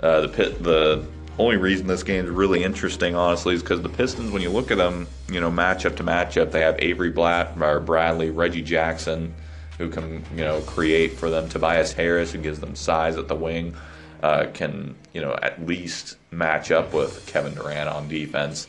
Uh, 0.00 0.22
the 0.22 0.28
pit, 0.28 0.62
the 0.62 1.06
only 1.38 1.56
reason 1.56 1.86
this 1.86 2.02
game 2.02 2.24
is 2.24 2.30
really 2.30 2.64
interesting, 2.64 3.14
honestly, 3.14 3.54
is 3.54 3.62
because 3.62 3.82
the 3.82 3.88
Pistons, 3.88 4.30
when 4.30 4.42
you 4.42 4.50
look 4.50 4.70
at 4.70 4.78
them, 4.78 5.06
you 5.30 5.40
know, 5.40 5.50
matchup 5.50 5.96
to 5.96 6.04
matchup, 6.04 6.50
they 6.50 6.60
have 6.60 6.76
Avery 6.78 7.10
Blatt, 7.10 7.60
or 7.60 7.80
Bradley, 7.80 8.30
Reggie 8.30 8.62
Jackson, 8.62 9.34
who 9.78 9.88
can 9.88 10.24
you 10.34 10.44
know 10.44 10.60
create 10.62 11.12
for 11.12 11.30
them. 11.30 11.48
Tobias 11.48 11.92
Harris, 11.92 12.32
who 12.32 12.38
gives 12.38 12.60
them 12.60 12.74
size 12.74 13.16
at 13.16 13.28
the 13.28 13.34
wing, 13.34 13.74
uh, 14.22 14.46
can 14.54 14.94
you 15.12 15.20
know 15.20 15.36
at 15.42 15.64
least 15.66 16.16
match 16.30 16.70
up 16.70 16.92
with 16.92 17.26
Kevin 17.26 17.54
Durant 17.54 17.88
on 17.88 18.08
defense. 18.08 18.66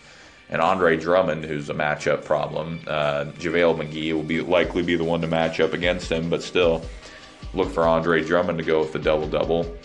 And 0.49 0.61
Andre 0.61 0.95
Drummond, 0.95 1.43
who's 1.43 1.69
a 1.69 1.73
matchup 1.73 2.23
problem, 2.23 2.79
uh, 2.87 3.25
JaVale 3.37 3.83
McGee 3.83 4.13
will 4.13 4.23
be 4.23 4.39
likely 4.39 4.81
be 4.81 4.95
the 4.95 5.03
one 5.03 5.19
to 5.19 5.27
match 5.27 5.59
up 5.59 5.73
against 5.73 6.09
him, 6.09 6.29
but 6.29 6.41
still 6.41 6.83
look 7.53 7.71
for 7.71 7.87
Andre 7.87 8.23
Drummond 8.23 8.57
to 8.57 8.63
go 8.63 8.79
with 8.79 8.93
the 8.93 8.99
double 8.99 9.27
double. 9.27 9.77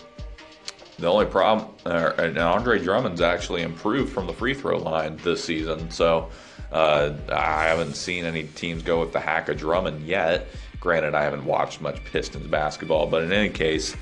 The 0.99 1.07
only 1.07 1.25
problem, 1.25 1.69
and 1.85 2.37
Andre 2.37 2.79
Drummond's 2.79 3.21
actually 3.21 3.63
improved 3.63 4.13
from 4.13 4.27
the 4.27 4.33
free 4.33 4.53
throw 4.53 4.77
line 4.77 5.17
this 5.17 5.43
season, 5.43 5.89
so 5.89 6.29
uh, 6.71 7.13
I 7.29 7.65
haven't 7.65 7.95
seen 7.95 8.25
any 8.25 8.43
teams 8.43 8.83
go 8.83 8.99
with 8.99 9.11
the 9.11 9.19
hack 9.19 9.49
of 9.49 9.57
Drummond 9.57 10.05
yet. 10.05 10.47
Granted, 10.79 11.15
I 11.15 11.23
haven't 11.23 11.45
watched 11.45 11.81
much 11.81 12.03
Pistons 12.05 12.47
basketball, 12.47 13.07
but 13.07 13.23
in 13.23 13.33
any 13.33 13.49
case, 13.49 13.95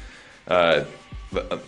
uh, 0.47 0.83
the 1.31 1.53
uh, 1.53 1.59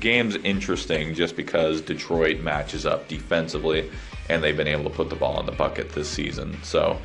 game's 0.00 0.36
interesting 0.36 1.14
just 1.14 1.36
because 1.36 1.80
Detroit 1.80 2.40
matches 2.40 2.86
up 2.86 3.08
defensively, 3.08 3.90
and 4.30 4.42
they've 4.42 4.56
been 4.56 4.68
able 4.68 4.84
to 4.84 4.90
put 4.90 5.10
the 5.10 5.16
ball 5.16 5.38
in 5.40 5.46
the 5.46 5.52
bucket 5.52 5.90
this 5.90 6.08
season. 6.08 6.58
So 6.62 6.98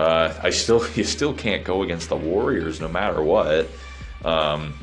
uh, 0.00 0.40
I 0.42 0.50
still, 0.50 0.84
you 0.94 1.04
still 1.04 1.34
can't 1.34 1.64
go 1.64 1.82
against 1.82 2.08
the 2.08 2.16
Warriors 2.16 2.80
no 2.80 2.88
matter 2.88 3.22
what. 3.22 3.68
Um, 4.24 4.74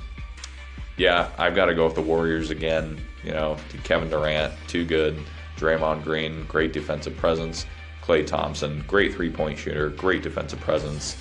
yeah, 0.98 1.30
I've 1.38 1.56
got 1.56 1.66
to 1.66 1.76
go 1.76 1.86
with 1.86 1.96
the 1.96 2.02
Warriors 2.02 2.50
again. 2.50 3.00
You 3.24 3.32
know, 3.32 3.58
Kevin 3.84 4.10
Durant, 4.10 4.54
too 4.68 4.86
good. 4.86 5.18
Draymond 5.58 6.04
Green, 6.04 6.46
great 6.46 6.72
defensive 6.72 7.18
presence. 7.18 7.66
Klay 8.04 8.26
Thompson, 8.26 8.84
great 8.88 9.14
three 9.14 9.30
point 9.30 9.58
shooter, 9.60 9.90
great 9.90 10.24
defensive 10.24 10.60
presence 10.62 11.18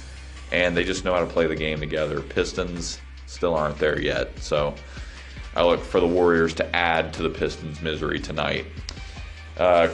and 0.52 0.76
they 0.76 0.85
just 0.85 1.04
know 1.04 1.12
how 1.12 1.20
to 1.20 1.26
play 1.26 1.46
the 1.46 1.56
game 1.56 1.80
together. 1.80 2.20
Pistons 2.20 3.00
still 3.26 3.54
aren't 3.54 3.78
there 3.78 4.00
yet, 4.00 4.38
so 4.38 4.74
I 5.54 5.64
look 5.64 5.80
for 5.80 6.00
the 6.00 6.06
Warriors 6.06 6.54
to 6.54 6.76
add 6.76 7.12
to 7.14 7.22
the 7.22 7.30
Pistons' 7.30 7.82
misery 7.82 8.20
tonight. 8.20 8.66
Uh, 9.56 9.88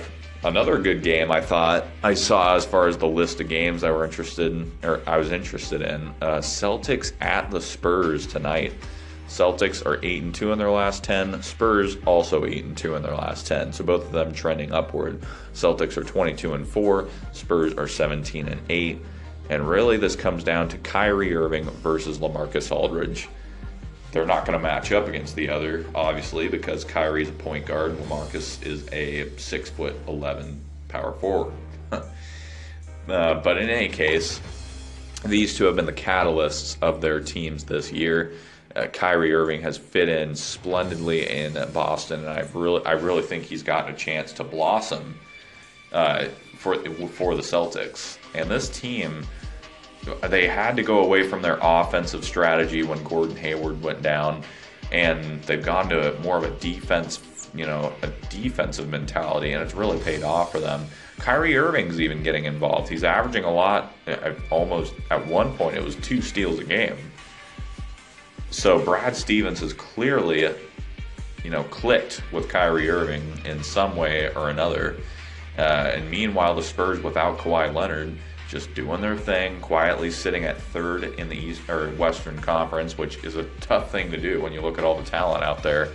another 0.44 0.78
good 0.78 1.02
game 1.02 1.30
I 1.30 1.40
thought 1.40 1.86
I 2.02 2.14
saw 2.14 2.56
as 2.56 2.64
far 2.64 2.88
as 2.88 2.96
the 2.96 3.06
list 3.06 3.40
of 3.40 3.48
games 3.48 3.84
I 3.84 3.90
were 3.90 4.04
interested 4.04 4.52
in, 4.52 4.72
or 4.82 5.00
I 5.06 5.16
was 5.16 5.32
interested 5.32 5.82
in. 5.82 6.08
Uh, 6.20 6.38
Celtics 6.38 7.12
at 7.20 7.50
the 7.50 7.60
Spurs 7.60 8.26
tonight. 8.26 8.72
Celtics 9.28 9.86
are 9.86 9.98
eight 10.02 10.22
and 10.22 10.34
two 10.34 10.52
in 10.52 10.58
their 10.58 10.70
last 10.70 11.04
ten. 11.04 11.42
Spurs 11.42 11.96
also 12.04 12.44
eight 12.44 12.64
and 12.64 12.76
two 12.76 12.96
in 12.96 13.02
their 13.02 13.14
last 13.14 13.46
ten. 13.46 13.72
So 13.72 13.82
both 13.84 14.04
of 14.04 14.12
them 14.12 14.34
trending 14.34 14.72
upward. 14.72 15.22
Celtics 15.54 15.96
are 15.96 16.04
twenty 16.04 16.34
two 16.34 16.54
and 16.54 16.66
four. 16.66 17.08
Spurs 17.32 17.72
are 17.74 17.88
seventeen 17.88 18.48
and 18.48 18.60
eight. 18.68 19.00
And 19.48 19.68
really, 19.68 19.96
this 19.96 20.16
comes 20.16 20.44
down 20.44 20.68
to 20.68 20.78
Kyrie 20.78 21.34
Irving 21.34 21.64
versus 21.64 22.18
Lamarcus 22.18 22.70
Aldridge. 22.70 23.28
They're 24.12 24.26
not 24.26 24.44
going 24.44 24.58
to 24.58 24.62
match 24.62 24.92
up 24.92 25.08
against 25.08 25.34
the 25.34 25.48
other, 25.48 25.86
obviously, 25.94 26.46
because 26.46 26.84
Kyrie's 26.84 27.30
a 27.30 27.32
point 27.32 27.66
guard. 27.66 27.92
And 27.92 28.00
Lamarcus 28.00 28.64
is 28.64 28.86
a 28.92 29.30
six 29.38 29.70
foot 29.70 29.96
eleven 30.06 30.60
power 30.88 31.12
forward. 31.12 31.54
uh, 31.92 32.02
but 33.06 33.56
in 33.56 33.70
any 33.70 33.88
case, 33.88 34.40
these 35.24 35.56
two 35.56 35.64
have 35.64 35.76
been 35.76 35.86
the 35.86 35.92
catalysts 35.92 36.76
of 36.82 37.00
their 37.00 37.20
teams 37.20 37.64
this 37.64 37.90
year. 37.90 38.32
Uh, 38.76 38.86
Kyrie 38.86 39.34
Irving 39.34 39.62
has 39.62 39.78
fit 39.78 40.08
in 40.08 40.34
splendidly 40.34 41.28
in 41.28 41.54
Boston, 41.72 42.20
and 42.20 42.28
I 42.28 42.40
really, 42.54 42.84
I 42.84 42.92
really 42.92 43.22
think 43.22 43.44
he's 43.44 43.62
gotten 43.62 43.94
a 43.94 43.96
chance 43.96 44.32
to 44.34 44.44
blossom 44.44 45.18
uh, 45.92 46.26
for 46.56 46.76
for 47.08 47.34
the 47.34 47.42
Celtics. 47.42 48.18
And 48.34 48.50
this 48.50 48.68
team, 48.68 49.26
they 50.28 50.46
had 50.48 50.76
to 50.76 50.82
go 50.82 51.04
away 51.04 51.26
from 51.28 51.42
their 51.42 51.58
offensive 51.62 52.24
strategy 52.24 52.82
when 52.82 53.02
Gordon 53.04 53.36
Hayward 53.36 53.82
went 53.82 54.02
down, 54.02 54.42
and 54.90 55.42
they've 55.44 55.64
gone 55.64 55.88
to 55.90 56.18
more 56.20 56.36
of 56.36 56.44
a 56.44 56.50
defense, 56.58 57.20
you 57.54 57.66
know, 57.66 57.92
a 58.02 58.08
defensive 58.28 58.88
mentality, 58.88 59.52
and 59.52 59.62
it's 59.62 59.74
really 59.74 59.98
paid 60.00 60.22
off 60.22 60.50
for 60.52 60.58
them. 60.60 60.86
Kyrie 61.18 61.56
Irving's 61.56 62.00
even 62.00 62.22
getting 62.22 62.46
involved. 62.46 62.88
He's 62.88 63.04
averaging 63.04 63.44
a 63.44 63.52
lot. 63.52 63.92
Almost 64.50 64.94
at 65.10 65.24
one 65.26 65.56
point, 65.56 65.76
it 65.76 65.84
was 65.84 65.94
two 65.96 66.20
steals 66.20 66.58
a 66.58 66.64
game. 66.64 66.96
So 68.50 68.84
Brad 68.84 69.14
Stevens 69.14 69.60
has 69.60 69.72
clearly, 69.72 70.52
you 71.44 71.50
know, 71.50 71.62
clicked 71.64 72.22
with 72.32 72.48
Kyrie 72.48 72.90
Irving 72.90 73.22
in 73.44 73.62
some 73.62 73.96
way 73.96 74.34
or 74.34 74.50
another. 74.50 74.96
Uh, 75.56 75.92
and 75.94 76.10
meanwhile, 76.10 76.54
the 76.54 76.62
Spurs 76.62 77.00
without 77.00 77.38
Kawhi 77.38 77.72
Leonard 77.72 78.16
just 78.52 78.74
doing 78.74 79.00
their 79.00 79.16
thing, 79.16 79.58
quietly 79.60 80.10
sitting 80.10 80.44
at 80.44 80.60
third 80.60 81.04
in 81.18 81.26
the 81.30 81.34
East 81.34 81.66
or 81.70 81.88
Western 81.92 82.38
Conference, 82.38 82.98
which 82.98 83.24
is 83.24 83.34
a 83.36 83.44
tough 83.60 83.90
thing 83.90 84.10
to 84.10 84.18
do 84.18 84.42
when 84.42 84.52
you 84.52 84.60
look 84.60 84.76
at 84.76 84.84
all 84.84 84.94
the 84.94 85.08
talent 85.08 85.42
out 85.42 85.62
there. 85.62 85.88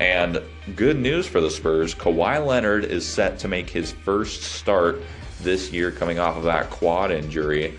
And 0.00 0.40
good 0.74 0.98
news 0.98 1.26
for 1.26 1.42
the 1.42 1.50
Spurs 1.50 1.94
Kawhi 1.94 2.44
Leonard 2.44 2.86
is 2.86 3.06
set 3.06 3.38
to 3.40 3.48
make 3.48 3.68
his 3.68 3.92
first 3.92 4.42
start 4.42 5.02
this 5.42 5.70
year 5.70 5.90
coming 5.92 6.18
off 6.18 6.38
of 6.38 6.44
that 6.44 6.70
quad 6.70 7.10
injury 7.10 7.78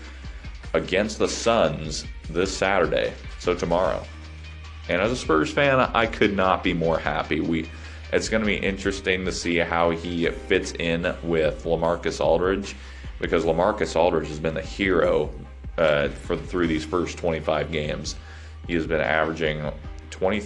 against 0.74 1.18
the 1.18 1.28
Suns 1.28 2.04
this 2.30 2.56
Saturday, 2.56 3.12
so 3.40 3.52
tomorrow. 3.52 4.04
And 4.88 5.02
as 5.02 5.10
a 5.10 5.16
Spurs 5.16 5.50
fan, 5.50 5.80
I 5.80 6.06
could 6.06 6.36
not 6.36 6.62
be 6.62 6.72
more 6.72 7.00
happy. 7.00 7.40
We 7.40 7.68
it's 8.12 8.28
going 8.28 8.42
to 8.42 8.46
be 8.46 8.56
interesting 8.56 9.24
to 9.26 9.32
see 9.32 9.56
how 9.56 9.90
he 9.90 10.30
fits 10.30 10.72
in 10.72 11.14
with 11.22 11.64
Lamarcus 11.64 12.24
Aldridge 12.24 12.74
because 13.20 13.44
Lamarcus 13.44 13.96
Aldridge 13.96 14.28
has 14.28 14.40
been 14.40 14.54
the 14.54 14.62
hero 14.62 15.30
uh, 15.76 16.08
for 16.08 16.36
through 16.36 16.66
these 16.66 16.84
first 16.84 17.18
25 17.18 17.72
games. 17.72 18.16
He 18.66 18.74
has 18.74 18.86
been 18.86 19.00
averaging 19.00 19.70
20 20.10 20.42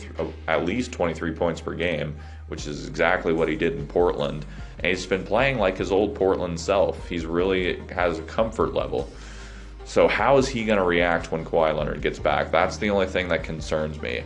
at 0.48 0.64
least 0.64 0.92
23 0.92 1.32
points 1.32 1.60
per 1.60 1.74
game, 1.74 2.14
which 2.48 2.66
is 2.66 2.86
exactly 2.86 3.32
what 3.32 3.48
he 3.48 3.56
did 3.56 3.74
in 3.76 3.86
Portland. 3.86 4.44
And 4.78 4.86
he's 4.86 5.06
been 5.06 5.24
playing 5.24 5.58
like 5.58 5.78
his 5.78 5.90
old 5.90 6.14
Portland 6.14 6.58
self. 6.58 7.08
He's 7.08 7.26
really 7.26 7.80
has 7.90 8.18
a 8.18 8.22
comfort 8.22 8.74
level. 8.74 9.10
So 9.84 10.06
how 10.06 10.36
is 10.38 10.48
he 10.48 10.64
going 10.64 10.78
to 10.78 10.84
react 10.84 11.32
when 11.32 11.44
Kawhi 11.44 11.76
Leonard 11.76 12.02
gets 12.02 12.18
back? 12.18 12.52
That's 12.52 12.76
the 12.76 12.90
only 12.90 13.06
thing 13.06 13.28
that 13.28 13.42
concerns 13.42 14.00
me 14.00 14.22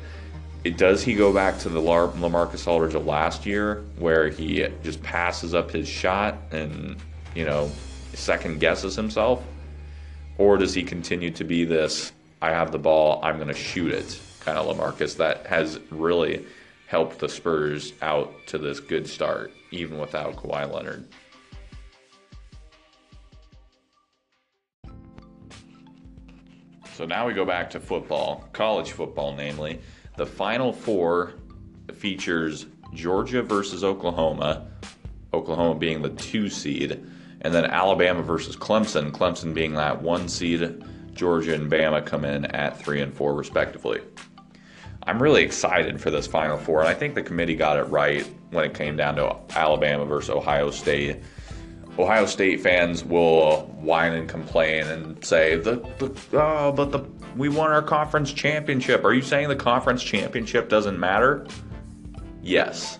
does 0.71 1.03
he 1.03 1.15
go 1.15 1.33
back 1.33 1.59
to 1.61 1.69
the 1.69 1.81
Lar- 1.81 2.09
Lamarcus 2.09 2.67
Aldridge 2.67 2.95
of 2.95 3.07
last 3.07 3.47
year, 3.47 3.85
where 3.99 4.29
he 4.29 4.67
just 4.83 5.03
passes 5.03 5.55
up 5.55 5.71
his 5.71 5.89
shot 5.89 6.37
and 6.51 6.97
you 7.35 7.45
know 7.45 7.71
second 8.17 8.59
guesses 8.59 8.97
himself, 8.97 9.45
or 10.39 10.57
does 10.57 10.75
he 10.75 10.83
continue 10.83 11.31
to 11.31 11.45
be 11.45 11.65
this 11.65 12.13
"I 12.43 12.51
have 12.51 12.73
the 12.73 12.79
ball, 12.79 13.21
I'm 13.23 13.37
going 13.37 13.49
to 13.49 13.55
shoot 13.55 13.93
it" 13.93 14.21
kind 14.41 14.59
of 14.59 14.67
Lamarcus 14.67 15.17
that 15.19 15.47
has 15.47 15.79
really 15.91 16.45
helped 16.87 17.19
the 17.19 17.29
Spurs 17.29 17.93
out 18.01 18.33
to 18.47 18.59
this 18.59 18.81
good 18.81 19.07
start, 19.09 19.53
even 19.71 19.99
without 19.99 20.37
Kawhi 20.37 20.73
Leonard? 20.73 21.05
So 26.95 27.05
now 27.05 27.27
we 27.27 27.35
go 27.35 27.45
back 27.45 27.69
to 27.71 27.81
football, 27.81 28.49
college 28.53 28.93
football, 28.93 29.35
namely. 29.35 29.81
The 30.17 30.25
final 30.25 30.73
four 30.73 31.35
features 31.93 32.67
Georgia 32.95 33.43
versus 33.43 33.85
Oklahoma, 33.85 34.69
Oklahoma 35.35 35.79
being 35.79 36.01
the 36.01 36.11
two 36.11 36.49
seed, 36.49 37.05
and 37.47 37.55
then 37.55 37.65
Alabama 37.65 38.23
versus 38.23 38.57
Clemson, 38.57 39.13
Clemson 39.13 39.55
being 39.55 39.75
that 39.75 40.03
one 40.03 40.29
seed. 40.29 40.83
Georgia 41.15 41.55
and 41.55 41.71
Bama 41.71 42.05
come 42.05 42.25
in 42.25 42.45
at 42.47 42.77
three 42.77 43.01
and 43.01 43.15
four, 43.15 43.37
respectively. 43.37 44.01
I'm 45.05 45.23
really 45.23 45.45
excited 45.45 46.01
for 46.01 46.11
this 46.11 46.27
Final 46.27 46.59
Four, 46.59 46.81
and 46.81 46.89
I 46.89 46.95
think 46.95 47.15
the 47.15 47.23
committee 47.23 47.55
got 47.55 47.79
it 47.79 47.85
right 47.85 48.29
when 48.51 48.65
it 48.65 48.75
came 48.75 48.97
down 48.97 49.15
to 49.15 49.37
Alabama 49.57 50.05
versus 50.05 50.31
Ohio 50.31 50.73
State. 50.73 51.19
Ohio 51.97 52.27
State 52.27 52.63
fans 52.63 53.05
will 53.05 53.61
whine 53.81 54.15
and 54.15 54.29
complain 54.29 54.85
and 54.89 55.25
say 55.25 55.55
the, 55.55 55.77
the 55.99 56.13
oh, 56.33 56.73
but 56.73 56.91
the 56.91 56.99
we 57.37 57.49
won 57.49 57.71
our 57.71 57.81
conference 57.81 58.33
championship. 58.33 59.05
Are 59.05 59.15
you 59.15 59.23
saying 59.23 59.49
the 59.51 59.55
conference 59.55 60.03
championship 60.03 60.69
doesn't 60.69 60.99
matter? 60.99 61.47
Yes, 62.43 62.99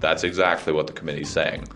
that's 0.00 0.24
exactly 0.24 0.72
what 0.72 0.88
the 0.88 0.92
committee's 0.92 1.30
saying. 1.30 1.68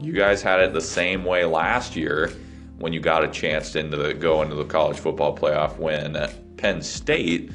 You 0.00 0.12
guys 0.12 0.42
had 0.42 0.60
it 0.60 0.72
the 0.74 0.80
same 0.80 1.24
way 1.24 1.44
last 1.44 1.96
year 1.96 2.32
when 2.78 2.92
you 2.92 3.00
got 3.00 3.24
a 3.24 3.28
chance 3.28 3.72
to 3.72 3.78
into 3.78 3.96
the, 3.96 4.12
go 4.12 4.42
into 4.42 4.54
the 4.54 4.64
college 4.64 4.98
football 4.98 5.36
playoff 5.36 5.78
when 5.78 6.16
Penn 6.58 6.82
State 6.82 7.50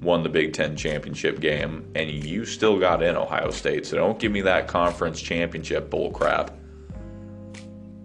won 0.00 0.22
the 0.22 0.28
Big 0.28 0.52
Ten 0.52 0.76
championship 0.76 1.40
game, 1.40 1.90
and 1.94 2.10
you 2.10 2.44
still 2.44 2.78
got 2.78 3.02
in 3.02 3.16
Ohio 3.16 3.50
State. 3.50 3.86
So 3.86 3.96
don't 3.96 4.18
give 4.18 4.32
me 4.32 4.40
that 4.42 4.68
conference 4.68 5.20
championship 5.20 5.90
bull 5.90 6.10
crap. 6.10 6.56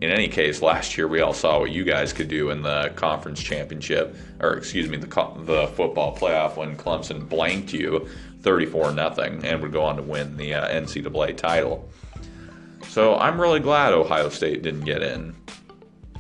In 0.02 0.12
any 0.12 0.28
case, 0.28 0.62
last 0.62 0.98
year 0.98 1.08
we 1.08 1.22
all 1.22 1.34
saw 1.34 1.60
what 1.60 1.72
you 1.72 1.84
guys 1.84 2.12
could 2.12 2.28
do 2.28 2.50
in 2.50 2.62
the 2.62 2.92
conference 2.96 3.42
championship, 3.42 4.16
or 4.40 4.56
excuse 4.58 4.90
me, 4.90 4.98
the 4.98 5.08
the 5.46 5.68
football 5.76 6.16
playoff 6.16 6.58
when 6.58 6.76
Clemson 6.76 7.28
blanked 7.30 7.72
you 7.72 8.08
34 8.42 8.92
nothing 8.92 9.44
and 9.46 9.62
would 9.62 9.72
go 9.72 9.84
on 9.84 9.96
to 9.96 10.04
win 10.04 10.38
the 10.38 10.54
uh, 10.54 10.68
NCAA 10.68 11.38
title. 11.38 11.90
So 12.96 13.18
I'm 13.18 13.42
really 13.42 13.60
glad 13.60 13.92
Ohio 13.92 14.30
State 14.30 14.62
didn't 14.62 14.86
get 14.86 15.04
in. 15.04 15.36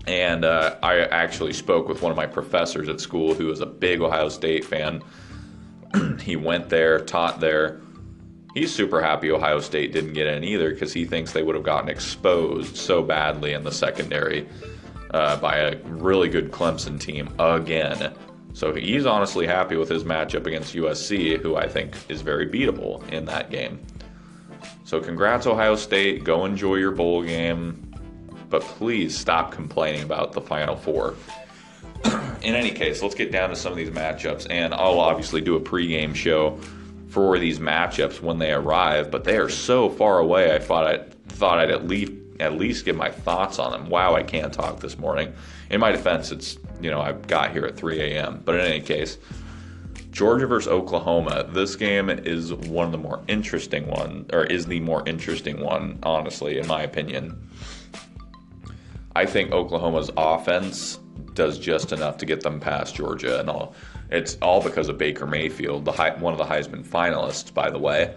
And 0.07 0.43
uh, 0.43 0.75
I 0.83 1.05
actually 1.05 1.53
spoke 1.53 1.87
with 1.87 2.01
one 2.01 2.11
of 2.11 2.17
my 2.17 2.25
professors 2.25 2.89
at 2.89 2.99
school 2.99 3.33
who 3.33 3.45
was 3.45 3.61
a 3.61 3.65
big 3.65 4.01
Ohio 4.01 4.27
State 4.27 4.65
fan 4.65 5.01
he 6.19 6.35
went 6.35 6.67
there, 6.67 6.99
taught 6.99 7.39
there. 7.39 7.79
He's 8.53 8.75
super 8.75 9.01
happy 9.01 9.31
Ohio 9.31 9.61
State 9.61 9.93
didn't 9.93 10.15
get 10.15 10.27
in 10.27 10.43
either 10.43 10.71
because 10.71 10.91
he 10.91 11.05
thinks 11.05 11.31
they 11.31 11.43
would 11.43 11.55
have 11.55 11.63
gotten 11.63 11.87
exposed 11.87 12.75
so 12.75 13.01
badly 13.01 13.53
in 13.53 13.63
the 13.63 13.71
secondary 13.71 14.45
uh, 15.11 15.37
by 15.37 15.55
a 15.55 15.77
really 15.83 16.27
good 16.27 16.51
Clemson 16.51 16.99
team 16.99 17.33
again. 17.39 18.13
So 18.51 18.73
he's 18.73 19.05
honestly 19.05 19.47
happy 19.47 19.77
with 19.77 19.87
his 19.87 20.03
matchup 20.03 20.45
against 20.45 20.75
USC, 20.75 21.39
who 21.39 21.55
I 21.55 21.69
think 21.69 21.95
is 22.09 22.21
very 22.21 22.49
beatable 22.49 23.07
in 23.13 23.23
that 23.27 23.49
game. 23.49 23.79
So 24.85 25.01
congrats, 25.01 25.45
Ohio 25.45 25.75
State. 25.75 26.23
Go 26.23 26.45
enjoy 26.45 26.75
your 26.75 26.91
bowl 26.91 27.23
game. 27.23 27.93
But 28.49 28.61
please 28.61 29.17
stop 29.17 29.51
complaining 29.51 30.03
about 30.03 30.31
the 30.31 30.39
Final 30.39 30.77
Four 30.77 31.15
in 32.41 32.55
any 32.55 32.71
case, 32.71 33.01
let's 33.01 33.15
get 33.15 33.31
down 33.31 33.49
to 33.49 33.55
some 33.55 33.71
of 33.71 33.77
these 33.77 33.89
matchups, 33.89 34.47
and 34.49 34.73
I'll 34.73 34.99
obviously 34.99 35.41
do 35.41 35.55
a 35.55 35.59
pregame 35.59 36.13
show 36.13 36.59
for 37.07 37.39
these 37.39 37.59
matchups 37.59 38.21
when 38.21 38.37
they 38.37 38.51
arrive. 38.51 39.09
But 39.09 39.23
they 39.23 39.37
are 39.37 39.49
so 39.49 39.89
far 39.89 40.19
away. 40.19 40.53
I 40.53 40.59
thought 40.59 40.85
I 40.85 41.03
thought 41.29 41.59
I'd 41.59 41.71
at 41.71 41.87
least 41.87 42.11
at 42.39 42.53
least 42.53 42.85
give 42.85 42.95
my 42.95 43.09
thoughts 43.09 43.59
on 43.59 43.71
them. 43.71 43.89
Wow, 43.89 44.13
I 44.13 44.21
can't 44.21 44.53
talk 44.53 44.81
this 44.81 44.97
morning. 44.97 45.33
In 45.69 45.79
my 45.79 45.91
defense, 45.91 46.31
it's 46.31 46.57
you 46.81 46.91
know 46.91 47.01
I 47.01 47.13
got 47.13 47.51
here 47.51 47.65
at 47.65 47.75
3 47.75 47.99
a.m. 48.01 48.41
But 48.43 48.55
in 48.55 48.61
any 48.61 48.81
case, 48.81 49.17
Georgia 50.15 50.47
versus 50.47 50.71
Oklahoma. 50.71 51.45
This 51.49 51.75
game 51.75 52.09
is 52.09 52.53
one 52.53 52.85
of 52.85 52.93
the 52.93 52.97
more 52.97 53.21
interesting 53.27 53.85
one, 53.85 54.25
or 54.31 54.45
is 54.45 54.65
the 54.65 54.79
more 54.79 55.03
interesting 55.05 55.59
one, 55.59 55.99
honestly, 56.03 56.57
in 56.57 56.65
my 56.67 56.83
opinion. 56.83 57.49
I 59.13 59.25
think 59.25 59.51
Oklahoma's 59.51 60.09
offense 60.15 60.99
does 61.33 61.59
just 61.59 61.91
enough 61.91 62.15
to 62.19 62.25
get 62.25 62.39
them 62.39 62.61
past 62.61 62.95
Georgia, 62.95 63.41
and 63.41 63.49
all. 63.49 63.75
It's 64.09 64.37
all 64.41 64.63
because 64.63 64.87
of 64.87 64.97
Baker 64.97 65.27
Mayfield, 65.27 65.83
the 65.83 65.91
one 65.91 66.31
of 66.31 66.39
the 66.39 66.45
Heisman 66.45 66.87
finalists, 66.87 67.53
by 67.53 67.69
the 67.69 67.79
way. 67.79 68.15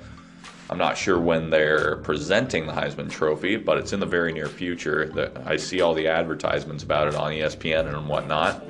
I'm 0.70 0.78
not 0.78 0.96
sure 0.96 1.18
when 1.18 1.50
they're 1.50 1.96
presenting 1.96 2.68
the 2.68 2.74
Heisman 2.74 3.10
Trophy, 3.10 3.56
but 3.56 3.76
it's 3.76 3.92
in 3.92 3.98
the 3.98 4.06
very 4.06 4.32
near 4.32 4.46
future. 4.46 5.06
That 5.16 5.36
I 5.44 5.56
see 5.56 5.80
all 5.80 5.94
the 5.94 6.06
advertisements 6.06 6.84
about 6.84 7.08
it 7.08 7.16
on 7.16 7.32
ESPN 7.32 7.92
and 7.92 8.08
whatnot. 8.08 8.64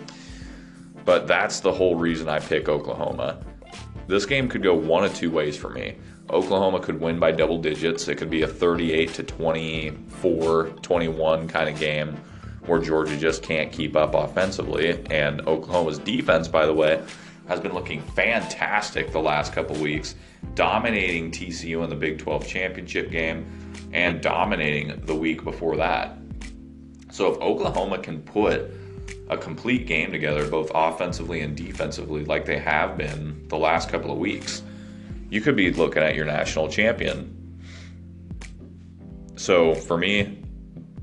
But 1.09 1.27
that's 1.27 1.61
the 1.61 1.73
whole 1.73 1.94
reason 1.94 2.29
I 2.29 2.38
pick 2.38 2.68
Oklahoma. 2.68 3.42
This 4.09 4.27
game 4.27 4.47
could 4.47 4.62
go 4.62 4.75
one 4.75 5.05
of 5.07 5.14
two 5.14 5.31
ways 5.31 5.57
for 5.57 5.71
me. 5.71 5.97
Oklahoma 6.29 6.81
could 6.81 7.01
win 7.01 7.18
by 7.18 7.33
double 7.33 7.57
digits. 7.57 8.09
It 8.09 8.16
could 8.16 8.29
be 8.29 8.42
a 8.42 8.47
38 8.47 9.14
to 9.14 9.23
24, 9.23 10.64
21 10.83 11.49
kind 11.49 11.71
of 11.71 11.81
game 11.81 12.14
where 12.66 12.79
Georgia 12.79 13.16
just 13.16 13.42
can't 13.42 13.73
keep 13.73 13.97
up 13.97 14.12
offensively. 14.12 15.03
And 15.11 15.40
Oklahoma's 15.49 15.99
defense, 15.99 16.47
by 16.47 16.66
the 16.66 16.75
way, 16.75 17.03
has 17.47 17.59
been 17.59 17.73
looking 17.73 18.03
fantastic 18.03 19.11
the 19.11 19.18
last 19.18 19.55
couple 19.55 19.77
weeks, 19.77 20.14
dominating 20.55 21.31
TCU 21.31 21.85
in 21.85 21.88
the 21.88 21.97
Big 21.97 22.18
12 22.18 22.47
championship 22.47 23.11
game 23.11 23.47
and 23.94 24.21
dominating 24.21 25.01
the 25.07 25.14
week 25.14 25.42
before 25.42 25.79
that. 25.79 26.18
So 27.11 27.33
if 27.33 27.40
Oklahoma 27.40 27.97
can 27.97 28.21
put 28.21 28.71
a 29.31 29.37
complete 29.37 29.87
game 29.87 30.11
together, 30.11 30.49
both 30.49 30.71
offensively 30.75 31.40
and 31.40 31.57
defensively, 31.57 32.25
like 32.25 32.44
they 32.44 32.59
have 32.59 32.97
been 32.97 33.47
the 33.49 33.59
last 33.59 33.88
couple 33.88 34.11
of 34.11 34.18
weeks, 34.18 34.62
you 35.31 35.40
could 35.40 35.57
be 35.57 35.71
looking 35.73 36.03
at 36.03 36.14
your 36.14 36.25
national 36.25 36.68
champion. 36.68 37.35
So 39.37 39.75
for 39.75 39.97
me, 39.97 40.38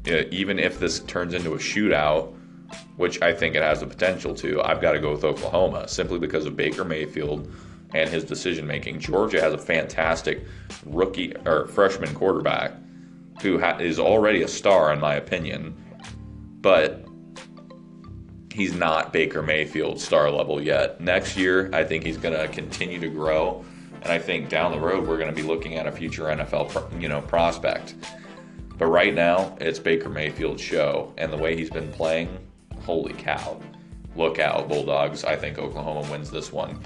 even 0.06 0.60
if 0.60 0.80
this 0.80 1.00
turns 1.02 1.34
into 1.34 1.54
a 1.54 1.58
shootout, 1.58 2.36
which 2.98 3.22
I 3.22 3.34
think 3.34 3.56
it 3.56 3.62
has 3.62 3.82
the 3.82 3.88
potential 3.88 4.34
to, 4.36 4.62
I've 4.62 4.82
got 4.82 4.94
to 4.94 5.00
go 5.00 5.12
with 5.12 5.24
Oklahoma 5.24 5.88
simply 5.88 6.20
because 6.20 6.46
of 6.46 6.56
Baker 6.56 6.84
Mayfield 6.84 7.52
and 7.94 8.10
his 8.10 8.24
decision 8.24 8.66
making. 8.66 9.00
Georgia 9.00 9.42
has 9.42 9.54
a 9.54 9.58
fantastic 9.58 10.44
rookie 10.86 11.36
or 11.46 11.68
freshman 11.68 12.14
quarterback 12.14 12.74
who 13.42 13.60
ha- 13.60 13.78
is 13.78 14.00
already 14.00 14.44
a 14.44 14.48
star, 14.48 14.92
in 14.92 15.00
my 15.00 15.16
opinion, 15.16 15.76
but 16.62 17.05
he's 18.56 18.74
not 18.74 19.12
Baker 19.12 19.42
Mayfield 19.42 20.00
star 20.00 20.32
level 20.32 20.62
yet. 20.62 21.02
Next 21.02 21.36
year, 21.36 21.70
I 21.74 21.84
think 21.84 22.06
he's 22.06 22.16
going 22.16 22.40
to 22.40 22.48
continue 22.48 23.02
to 23.02 23.10
grow, 23.10 23.66
and 24.02 24.14
I 24.14 24.18
think 24.18 24.48
down 24.48 24.72
the 24.72 24.80
road 24.80 25.06
we're 25.06 25.18
going 25.18 25.30
to 25.30 25.36
be 25.36 25.46
looking 25.46 25.76
at 25.76 25.86
a 25.86 25.92
future 25.92 26.24
NFL, 26.24 27.02
you 27.02 27.10
know, 27.10 27.20
prospect. 27.20 27.96
But 28.78 28.86
right 28.86 29.14
now, 29.14 29.58
it's 29.60 29.78
Baker 29.78 30.08
Mayfield's 30.08 30.62
show, 30.62 31.14
and 31.18 31.34
the 31.34 31.38
way 31.38 31.58
he's 31.58 31.70
been 31.70 31.92
playing, 31.92 32.40
holy 32.86 33.12
cow. 33.14 33.60
Look 34.16 34.40
out, 34.40 34.70
Bulldogs. 34.70 35.26
I 35.26 35.36
think 35.36 35.58
Oklahoma 35.58 36.10
wins 36.10 36.32
this 36.32 36.54
one. 36.54 36.80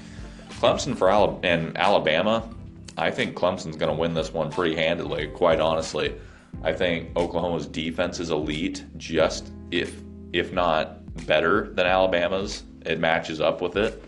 Clemson 0.60 0.98
for 0.98 1.08
Alabama, 1.08 1.40
and 1.44 1.78
Alabama, 1.78 2.50
I 2.98 3.12
think 3.12 3.36
Clemson's 3.36 3.76
going 3.76 3.96
to 3.96 4.00
win 4.00 4.16
this 4.16 4.34
one 4.34 4.52
pretty 4.52 4.76
handily, 4.76 5.28
quite 5.28 5.60
honestly. 5.60 6.16
I 6.64 6.74
think 6.74 7.16
Oklahoma's 7.16 7.68
defense 7.68 8.20
is 8.20 8.32
elite, 8.32 8.86
just 8.98 9.52
if 9.70 10.02
if 10.34 10.52
not 10.52 10.99
better 11.20 11.70
than 11.74 11.86
Alabama's. 11.86 12.64
It 12.86 13.00
matches 13.00 13.42
up 13.42 13.62
with 13.62 13.78
it. 13.78 14.04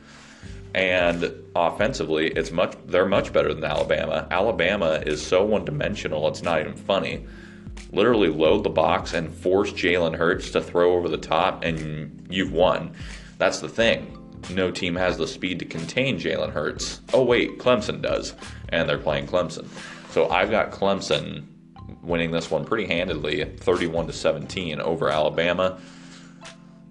And 0.73 1.33
offensively, 1.55 2.27
it's 2.27 2.51
much 2.51 2.77
they're 2.85 3.05
much 3.05 3.33
better 3.33 3.53
than 3.53 3.63
Alabama. 3.63 4.27
Alabama 4.31 5.03
is 5.05 5.21
so 5.25 5.43
one-dimensional, 5.43 6.27
it's 6.29 6.43
not 6.43 6.61
even 6.61 6.75
funny 6.75 7.25
literally 7.91 8.29
load 8.29 8.63
the 8.63 8.69
box 8.69 9.13
and 9.13 9.33
force 9.33 9.71
Jalen 9.71 10.15
Hurts 10.15 10.51
to 10.51 10.61
throw 10.61 10.93
over 10.93 11.09
the 11.09 11.17
top, 11.17 11.63
and 11.63 12.25
you've 12.29 12.53
won. 12.53 12.93
That's 13.37 13.59
the 13.59 13.69
thing. 13.69 14.17
No 14.49 14.71
team 14.71 14.95
has 14.95 15.17
the 15.17 15.27
speed 15.27 15.59
to 15.59 15.65
contain 15.65 16.19
Jalen 16.19 16.51
Hurts. 16.51 17.01
Oh, 17.13 17.23
wait, 17.23 17.59
Clemson 17.59 18.01
does, 18.01 18.33
and 18.69 18.89
they're 18.89 18.97
playing 18.97 19.27
Clemson. 19.27 19.67
So 20.11 20.29
I've 20.29 20.51
got 20.51 20.71
Clemson 20.71 21.45
winning 22.01 22.31
this 22.31 22.49
one 22.49 22.65
pretty 22.65 22.87
handedly, 22.87 23.45
31 23.45 24.07
to 24.07 24.13
17 24.13 24.81
over 24.81 25.09
Alabama. 25.09 25.79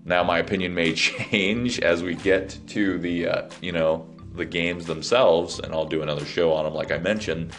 Now 0.04 0.22
my 0.24 0.38
opinion 0.38 0.74
may 0.74 0.92
change 0.94 1.80
as 1.80 2.02
we 2.02 2.14
get 2.14 2.58
to 2.68 2.98
the 2.98 3.26
uh, 3.26 3.50
you 3.60 3.72
know 3.72 4.08
the 4.34 4.44
games 4.44 4.86
themselves, 4.86 5.58
and 5.58 5.72
I'll 5.72 5.86
do 5.86 6.02
another 6.02 6.24
show 6.24 6.52
on 6.52 6.64
them, 6.64 6.74
like 6.74 6.92
I 6.92 6.98
mentioned. 6.98 7.52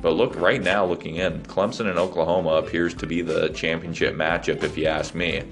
But 0.00 0.12
look, 0.12 0.36
right 0.36 0.62
now, 0.62 0.84
looking 0.84 1.16
in, 1.16 1.42
Clemson 1.42 1.88
and 1.88 1.98
Oklahoma 1.98 2.50
appears 2.50 2.94
to 2.94 3.06
be 3.06 3.20
the 3.20 3.48
championship 3.50 4.14
matchup, 4.14 4.62
if 4.62 4.78
you 4.78 4.86
ask 4.86 5.14
me. 5.14 5.42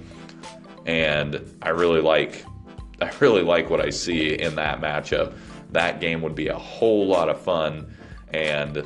And 0.87 1.57
I 1.63 1.71
really 1.71 2.01
like, 2.01 2.45
I 3.03 3.11
really 3.21 3.43
like 3.43 3.71
what 3.71 3.81
I 3.81 3.91
see 3.91 4.35
in 4.35 4.55
that 4.55 4.81
matchup. 4.81 5.35
That 5.73 6.01
game 6.01 6.23
would 6.23 6.37
be 6.37 6.49
a 6.49 6.59
whole 6.59 7.07
lot 7.07 7.29
of 7.29 7.41
fun, 7.41 7.93
and 8.33 8.79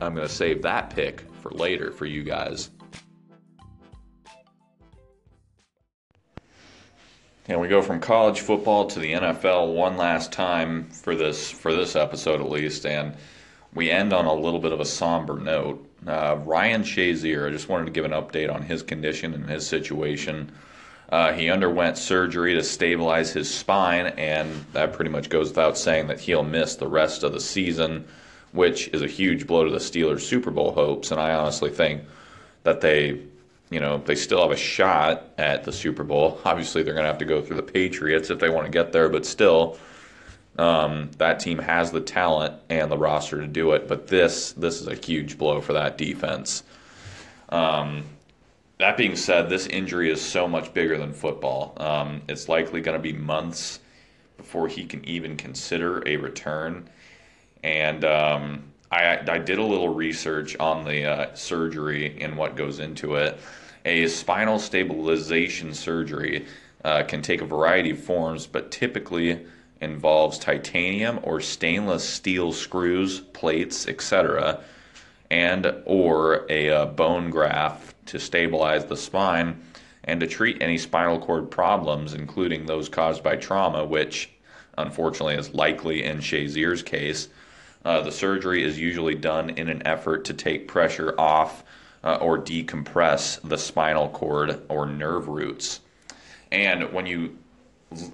I'm 0.00 0.14
going 0.14 0.26
to 0.26 0.32
save 0.32 0.62
that 0.62 0.90
pick 0.90 1.24
for 1.42 1.50
later 1.50 1.90
for 1.90 2.06
you 2.06 2.22
guys. 2.22 2.70
And 7.46 7.60
we 7.60 7.68
go 7.68 7.82
from 7.82 8.00
college 8.00 8.40
football 8.40 8.86
to 8.86 8.98
the 8.98 9.12
NFL 9.12 9.74
one 9.74 9.98
last 9.98 10.32
time 10.32 10.88
for 10.88 11.14
this 11.14 11.50
for 11.50 11.74
this 11.74 11.94
episode 11.94 12.40
at 12.40 12.48
least, 12.48 12.86
and 12.86 13.14
we 13.74 13.90
end 13.90 14.14
on 14.14 14.24
a 14.24 14.32
little 14.32 14.60
bit 14.60 14.72
of 14.72 14.80
a 14.80 14.84
somber 14.86 15.38
note. 15.38 15.86
Uh, 16.06 16.38
Ryan 16.44 16.82
Shazier, 16.82 17.46
I 17.46 17.50
just 17.50 17.68
wanted 17.68 17.84
to 17.84 17.90
give 17.90 18.06
an 18.06 18.12
update 18.12 18.52
on 18.52 18.62
his 18.62 18.82
condition 18.82 19.34
and 19.34 19.48
his 19.48 19.66
situation. 19.66 20.52
Uh, 21.10 21.34
he 21.34 21.50
underwent 21.50 21.98
surgery 21.98 22.54
to 22.54 22.62
stabilize 22.62 23.32
his 23.32 23.52
spine, 23.52 24.06
and 24.06 24.64
that 24.72 24.94
pretty 24.94 25.10
much 25.10 25.28
goes 25.28 25.48
without 25.48 25.76
saying 25.76 26.06
that 26.06 26.20
he'll 26.20 26.44
miss 26.44 26.76
the 26.76 26.88
rest 26.88 27.22
of 27.22 27.34
the 27.34 27.40
season, 27.40 28.06
which 28.52 28.88
is 28.88 29.02
a 29.02 29.06
huge 29.06 29.46
blow 29.46 29.64
to 29.64 29.70
the 29.70 29.78
Steelers' 29.78 30.20
Super 30.20 30.50
Bowl 30.50 30.72
hopes. 30.72 31.10
And 31.10 31.20
I 31.20 31.34
honestly 31.34 31.70
think 31.70 32.02
that 32.62 32.80
they, 32.80 33.20
you 33.74 33.80
know, 33.80 33.98
they 33.98 34.14
still 34.14 34.40
have 34.40 34.52
a 34.52 34.56
shot 34.56 35.30
at 35.36 35.64
the 35.64 35.72
Super 35.72 36.04
Bowl. 36.04 36.40
Obviously, 36.44 36.84
they're 36.84 36.94
going 36.94 37.02
to 37.02 37.10
have 37.10 37.18
to 37.18 37.24
go 37.24 37.42
through 37.42 37.56
the 37.56 37.62
Patriots 37.64 38.30
if 38.30 38.38
they 38.38 38.48
want 38.48 38.66
to 38.66 38.70
get 38.70 38.92
there, 38.92 39.08
but 39.08 39.26
still, 39.26 39.76
um, 40.58 41.10
that 41.18 41.40
team 41.40 41.58
has 41.58 41.90
the 41.90 42.00
talent 42.00 42.54
and 42.70 42.88
the 42.88 42.96
roster 42.96 43.40
to 43.40 43.48
do 43.48 43.72
it. 43.72 43.88
But 43.88 44.06
this 44.06 44.52
this 44.52 44.80
is 44.80 44.86
a 44.86 44.94
huge 44.94 45.36
blow 45.36 45.60
for 45.60 45.72
that 45.72 45.98
defense. 45.98 46.62
Um, 47.48 48.04
that 48.78 48.96
being 48.96 49.16
said, 49.16 49.50
this 49.50 49.66
injury 49.66 50.08
is 50.08 50.20
so 50.20 50.46
much 50.46 50.72
bigger 50.72 50.96
than 50.96 51.12
football. 51.12 51.74
Um, 51.78 52.22
it's 52.28 52.48
likely 52.48 52.80
going 52.80 52.96
to 52.96 53.02
be 53.02 53.12
months 53.12 53.80
before 54.36 54.68
he 54.68 54.84
can 54.84 55.04
even 55.04 55.36
consider 55.36 56.00
a 56.06 56.16
return. 56.16 56.88
And 57.64 58.04
um, 58.04 58.62
I, 58.92 59.18
I, 59.28 59.38
did 59.38 59.58
a 59.58 59.64
little 59.64 59.88
research 59.88 60.56
on 60.58 60.84
the 60.84 61.04
uh, 61.04 61.34
surgery 61.34 62.20
and 62.20 62.36
what 62.36 62.54
goes 62.56 62.78
into 62.78 63.16
it. 63.16 63.40
A 63.84 64.06
spinal 64.08 64.58
stabilization 64.58 65.74
surgery 65.74 66.46
uh, 66.84 67.02
can 67.02 67.22
take 67.22 67.40
a 67.40 67.46
variety 67.46 67.90
of 67.90 68.00
forms, 68.00 68.46
but 68.46 68.70
typically 68.70 69.44
involves 69.80 70.38
titanium 70.38 71.20
or 71.22 71.40
stainless 71.40 72.08
steel 72.08 72.52
screws, 72.52 73.20
plates, 73.20 73.86
etc., 73.86 74.60
and 75.30 75.74
or 75.84 76.46
a 76.48 76.70
uh, 76.70 76.86
bone 76.86 77.30
graft 77.30 77.94
to 78.06 78.18
stabilize 78.18 78.84
the 78.86 78.96
spine 78.96 79.60
and 80.04 80.20
to 80.20 80.26
treat 80.26 80.62
any 80.62 80.78
spinal 80.78 81.18
cord 81.18 81.50
problems, 81.50 82.14
including 82.14 82.66
those 82.66 82.88
caused 82.88 83.22
by 83.22 83.36
trauma, 83.36 83.84
which 83.84 84.30
unfortunately 84.76 85.34
is 85.34 85.54
likely 85.54 86.04
in 86.04 86.18
Shazier's 86.18 86.82
case. 86.82 87.28
Uh, 87.84 88.00
the 88.00 88.12
surgery 88.12 88.62
is 88.62 88.78
usually 88.78 89.14
done 89.14 89.50
in 89.50 89.68
an 89.68 89.86
effort 89.86 90.24
to 90.26 90.34
take 90.34 90.68
pressure 90.68 91.14
off 91.18 91.63
uh, 92.04 92.18
or 92.20 92.38
decompress 92.38 93.40
the 93.48 93.56
spinal 93.58 94.08
cord 94.10 94.60
or 94.68 94.86
nerve 94.86 95.26
roots. 95.26 95.80
And 96.52 96.92
when 96.92 97.06
you 97.06 97.38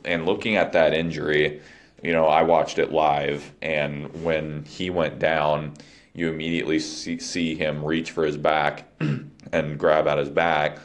and 0.04 0.26
looking 0.26 0.56
at 0.56 0.72
that 0.72 0.94
injury, 0.94 1.60
you 2.02 2.12
know, 2.12 2.26
I 2.26 2.42
watched 2.42 2.78
it 2.78 2.92
live, 2.92 3.50
and 3.60 4.24
when 4.24 4.64
he 4.64 4.90
went 4.90 5.18
down, 5.18 5.74
you 6.14 6.28
immediately 6.28 6.78
see, 6.78 7.18
see 7.18 7.54
him 7.54 7.84
reach 7.84 8.10
for 8.10 8.24
his 8.24 8.36
back 8.36 8.84
and 9.52 9.78
grab 9.78 10.06
at 10.06 10.18
his 10.18 10.28
back. 10.28 10.78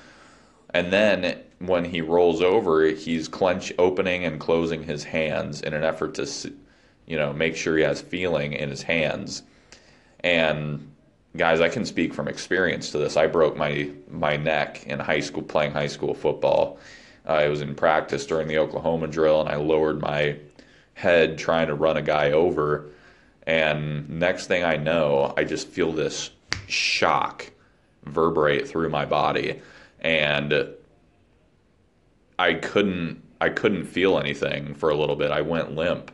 And 0.73 0.91
then 0.91 1.41
when 1.59 1.85
he 1.85 2.01
rolls 2.01 2.41
over, 2.41 2.85
he's 2.87 3.27
clench 3.27 3.71
opening 3.79 4.25
and 4.25 4.39
closing 4.39 4.83
his 4.83 5.03
hands 5.03 5.61
in 5.61 5.73
an 5.73 5.83
effort 5.83 6.15
to, 6.15 6.53
you 7.05 7.17
know, 7.17 7.33
make 7.33 7.55
sure 7.55 7.77
he 7.77 7.83
has 7.83 8.01
feeling 8.01 8.53
in 8.53 8.69
his 8.69 8.83
hands. 8.83 9.43
And 10.21 10.94
guys, 11.37 11.61
I 11.61 11.69
can 11.69 11.85
speak 11.85 12.13
from 12.13 12.27
experience 12.27 12.91
to 12.91 12.97
this. 12.97 13.17
I 13.17 13.27
broke 13.27 13.55
my 13.55 13.91
my 14.09 14.37
neck 14.37 14.85
in 14.87 14.99
high 14.99 15.19
school 15.19 15.43
playing 15.43 15.71
high 15.71 15.87
school 15.87 16.13
football. 16.13 16.79
Uh, 17.27 17.33
I 17.33 17.47
was 17.47 17.61
in 17.61 17.75
practice 17.75 18.25
during 18.25 18.47
the 18.47 18.57
Oklahoma 18.57 19.07
drill, 19.07 19.41
and 19.41 19.49
I 19.49 19.55
lowered 19.55 20.01
my 20.01 20.37
head 20.93 21.37
trying 21.37 21.67
to 21.67 21.75
run 21.75 21.97
a 21.97 22.01
guy 22.01 22.31
over. 22.31 22.89
And 23.47 24.09
next 24.09 24.47
thing 24.47 24.63
I 24.63 24.77
know, 24.77 25.33
I 25.37 25.43
just 25.43 25.67
feel 25.67 25.91
this 25.91 26.31
shock 26.67 27.51
reverberate 28.05 28.67
through 28.67 28.89
my 28.89 29.05
body. 29.05 29.61
And 29.99 30.67
I 32.37 32.53
couldn't 32.53 33.23
I 33.41 33.49
couldn't 33.49 33.85
feel 33.85 34.17
anything 34.17 34.73
for 34.75 34.89
a 34.89 34.95
little 34.95 35.15
bit. 35.15 35.31
I 35.31 35.41
went 35.41 35.75
limp. 35.75 36.11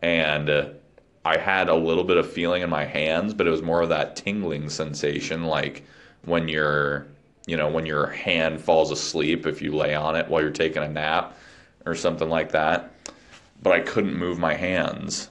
And 0.00 0.77
I 1.24 1.38
had 1.38 1.68
a 1.68 1.74
little 1.74 2.04
bit 2.04 2.16
of 2.16 2.30
feeling 2.30 2.62
in 2.62 2.70
my 2.70 2.84
hands, 2.84 3.34
but 3.34 3.46
it 3.46 3.50
was 3.50 3.62
more 3.62 3.82
of 3.82 3.88
that 3.90 4.16
tingling 4.16 4.70
sensation 4.70 5.44
like 5.44 5.84
when 6.24 6.48
you're 6.48 7.06
you 7.46 7.56
know, 7.56 7.68
when 7.68 7.86
your 7.86 8.08
hand 8.08 8.60
falls 8.60 8.90
asleep 8.90 9.46
if 9.46 9.62
you 9.62 9.74
lay 9.74 9.94
on 9.94 10.16
it 10.16 10.28
while 10.28 10.42
you're 10.42 10.50
taking 10.50 10.82
a 10.82 10.88
nap 10.88 11.34
or 11.86 11.94
something 11.94 12.28
like 12.28 12.52
that 12.52 12.92
but 13.62 13.72
I 13.72 13.80
couldn't 13.80 14.16
move 14.16 14.38
my 14.38 14.54
hands. 14.54 15.30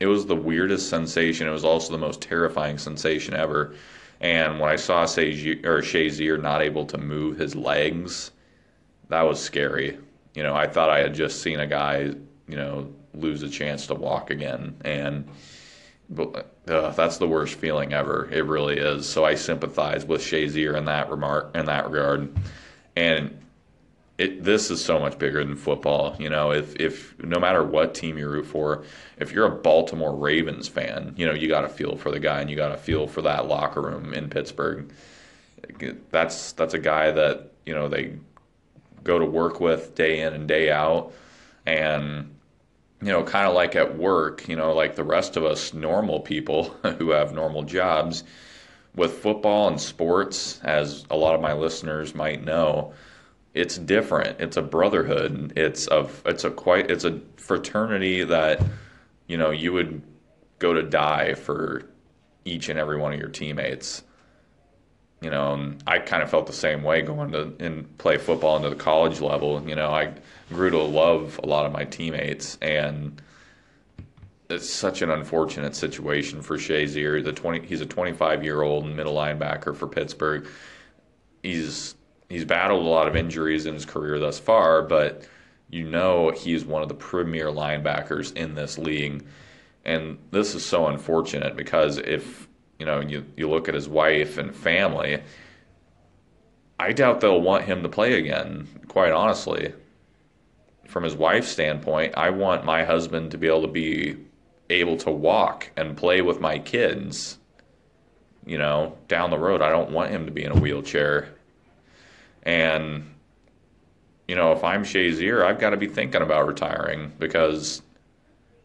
It 0.00 0.06
was 0.06 0.26
the 0.26 0.36
weirdest 0.36 0.88
sensation. 0.88 1.46
It 1.46 1.52
was 1.52 1.64
also 1.64 1.92
the 1.92 1.98
most 1.98 2.20
terrifying 2.20 2.78
sensation 2.78 3.34
ever. 3.34 3.74
And 4.20 4.58
when 4.58 4.70
I 4.70 4.76
saw 4.76 5.04
Shazier, 5.04 5.64
or 5.64 5.80
Shazier 5.80 6.40
not 6.40 6.62
able 6.62 6.86
to 6.86 6.98
move 6.98 7.38
his 7.38 7.54
legs, 7.54 8.32
that 9.08 9.22
was 9.22 9.40
scary. 9.40 9.98
You 10.34 10.42
know, 10.42 10.54
I 10.54 10.66
thought 10.66 10.90
I 10.90 11.00
had 11.00 11.14
just 11.14 11.42
seen 11.42 11.60
a 11.60 11.66
guy, 11.66 12.12
you 12.48 12.56
know, 12.56 12.92
lose 13.14 13.42
a 13.42 13.48
chance 13.48 13.86
to 13.88 13.94
walk 13.94 14.30
again. 14.30 14.76
And 14.84 15.28
uh, 16.16 16.90
that's 16.90 17.18
the 17.18 17.28
worst 17.28 17.54
feeling 17.54 17.92
ever. 17.92 18.28
It 18.30 18.44
really 18.44 18.78
is. 18.78 19.08
So 19.08 19.24
I 19.24 19.34
sympathize 19.34 20.04
with 20.04 20.20
Shazier 20.20 20.76
in 20.76 20.84
that 20.86 21.10
remark 21.10 21.54
in 21.56 21.66
that 21.66 21.90
regard. 21.90 22.34
And 22.96 23.38
it, 24.18 24.44
this 24.44 24.70
is 24.70 24.84
so 24.84 24.98
much 24.98 25.18
bigger 25.18 25.44
than 25.44 25.56
football. 25.56 26.14
You 26.18 26.28
know, 26.28 26.52
if 26.52 26.76
if 26.76 27.18
no 27.18 27.40
matter 27.40 27.64
what 27.64 27.94
team 27.94 28.18
you 28.18 28.28
root 28.28 28.46
for, 28.46 28.84
if 29.18 29.32
you're 29.32 29.46
a 29.46 29.50
Baltimore 29.50 30.14
Ravens 30.14 30.68
fan, 30.68 31.14
you 31.16 31.26
know 31.26 31.32
you 31.32 31.48
got 31.48 31.62
to 31.62 31.68
feel 31.68 31.96
for 31.96 32.10
the 32.10 32.20
guy 32.20 32.40
and 32.40 32.50
you 32.50 32.56
got 32.56 32.68
to 32.68 32.76
feel 32.76 33.06
for 33.06 33.22
that 33.22 33.48
locker 33.48 33.80
room 33.80 34.12
in 34.12 34.28
Pittsburgh. 34.28 34.92
That's 36.10 36.52
that's 36.52 36.74
a 36.74 36.78
guy 36.78 37.10
that 37.10 37.52
you 37.64 37.74
know 37.74 37.88
they 37.88 38.16
go 39.02 39.18
to 39.18 39.24
work 39.24 39.60
with 39.60 39.94
day 39.94 40.20
in 40.20 40.34
and 40.34 40.46
day 40.46 40.70
out, 40.70 41.12
and 41.66 42.34
you 43.02 43.08
know, 43.08 43.24
kind 43.24 43.48
of 43.48 43.54
like 43.54 43.74
at 43.74 43.98
work, 43.98 44.48
you 44.48 44.54
know, 44.54 44.72
like 44.72 44.94
the 44.94 45.02
rest 45.02 45.36
of 45.36 45.44
us 45.44 45.74
normal 45.74 46.20
people 46.20 46.64
who 46.98 47.10
have 47.10 47.34
normal 47.34 47.64
jobs. 47.64 48.24
With 48.94 49.14
football 49.14 49.68
and 49.68 49.80
sports, 49.80 50.60
as 50.62 51.06
a 51.10 51.16
lot 51.16 51.34
of 51.34 51.40
my 51.40 51.54
listeners 51.54 52.14
might 52.14 52.44
know, 52.44 52.92
it's 53.54 53.78
different. 53.78 54.38
It's 54.38 54.58
a 54.58 54.62
brotherhood. 54.62 55.54
It's 55.56 55.88
a 55.88 56.08
it's 56.26 56.44
a 56.44 56.50
quite 56.50 56.90
it's 56.90 57.04
a 57.04 57.20
fraternity 57.36 58.24
that 58.24 58.62
you 59.26 59.36
know 59.38 59.50
you 59.50 59.72
would 59.72 60.02
go 60.58 60.74
to 60.74 60.82
die 60.82 61.34
for 61.34 61.82
each 62.44 62.68
and 62.68 62.78
every 62.78 62.98
one 62.98 63.12
of 63.12 63.18
your 63.18 63.30
teammates. 63.30 64.04
You 65.22 65.30
know, 65.30 65.74
I 65.86 66.00
kind 66.00 66.22
of 66.22 66.30
felt 66.30 66.46
the 66.46 66.52
same 66.52 66.82
way 66.82 67.00
going 67.00 67.30
to 67.32 67.52
and 67.60 67.96
play 67.98 68.18
football 68.18 68.56
into 68.56 68.70
the 68.70 68.76
college 68.76 69.20
level. 69.20 69.62
You 69.66 69.76
know, 69.76 69.90
I 69.90 70.12
grew 70.48 70.70
to 70.70 70.78
love 70.78 71.38
a 71.42 71.46
lot 71.46 71.64
of 71.64 71.72
my 71.72 71.84
teammates, 71.84 72.58
and 72.60 73.22
it's 74.50 74.68
such 74.68 75.00
an 75.00 75.10
unfortunate 75.10 75.76
situation 75.76 76.42
for 76.42 76.58
Shazier. 76.58 77.22
The 77.22 77.32
twenty, 77.32 77.64
he's 77.64 77.80
a 77.80 77.86
25 77.86 78.42
year 78.42 78.62
old 78.62 78.86
middle 78.86 79.14
linebacker 79.14 79.76
for 79.76 79.86
Pittsburgh. 79.86 80.48
He's 81.42 81.94
he's 82.28 82.44
battled 82.44 82.84
a 82.84 82.88
lot 82.88 83.06
of 83.06 83.14
injuries 83.14 83.66
in 83.66 83.74
his 83.74 83.86
career 83.86 84.18
thus 84.18 84.40
far, 84.40 84.82
but 84.82 85.22
you 85.70 85.88
know 85.88 86.30
he's 86.30 86.64
one 86.64 86.82
of 86.82 86.88
the 86.88 86.94
premier 86.94 87.46
linebackers 87.46 88.36
in 88.36 88.54
this 88.54 88.76
league. 88.76 89.24
And 89.84 90.18
this 90.30 90.54
is 90.54 90.64
so 90.64 90.86
unfortunate 90.86 91.56
because 91.56 91.98
if 91.98 92.48
you 92.82 92.86
know 92.86 92.98
you, 92.98 93.24
you 93.36 93.48
look 93.48 93.68
at 93.68 93.76
his 93.76 93.88
wife 93.88 94.38
and 94.38 94.52
family, 94.52 95.22
I 96.80 96.90
doubt 96.90 97.20
they'll 97.20 97.40
want 97.40 97.64
him 97.64 97.84
to 97.84 97.88
play 97.88 98.14
again, 98.14 98.66
quite 98.88 99.12
honestly. 99.12 99.72
From 100.88 101.04
his 101.04 101.14
wife's 101.14 101.46
standpoint, 101.46 102.14
I 102.16 102.30
want 102.30 102.64
my 102.64 102.82
husband 102.82 103.30
to 103.30 103.38
be 103.38 103.46
able 103.46 103.62
to 103.62 103.68
be 103.68 104.16
able 104.68 104.96
to 104.96 105.12
walk 105.12 105.70
and 105.76 105.96
play 105.96 106.22
with 106.22 106.40
my 106.40 106.58
kids, 106.58 107.38
you 108.44 108.58
know, 108.58 108.98
down 109.06 109.30
the 109.30 109.38
road. 109.38 109.62
I 109.62 109.70
don't 109.70 109.92
want 109.92 110.10
him 110.10 110.26
to 110.26 110.32
be 110.32 110.42
in 110.42 110.50
a 110.50 110.58
wheelchair 110.58 111.28
and, 112.42 113.14
you 114.26 114.34
know, 114.34 114.50
if 114.50 114.64
I'm 114.64 114.82
Shazier, 114.82 115.44
I've 115.44 115.60
got 115.60 115.70
to 115.70 115.76
be 115.76 115.86
thinking 115.86 116.20
about 116.20 116.48
retiring 116.48 117.12
because 117.20 117.80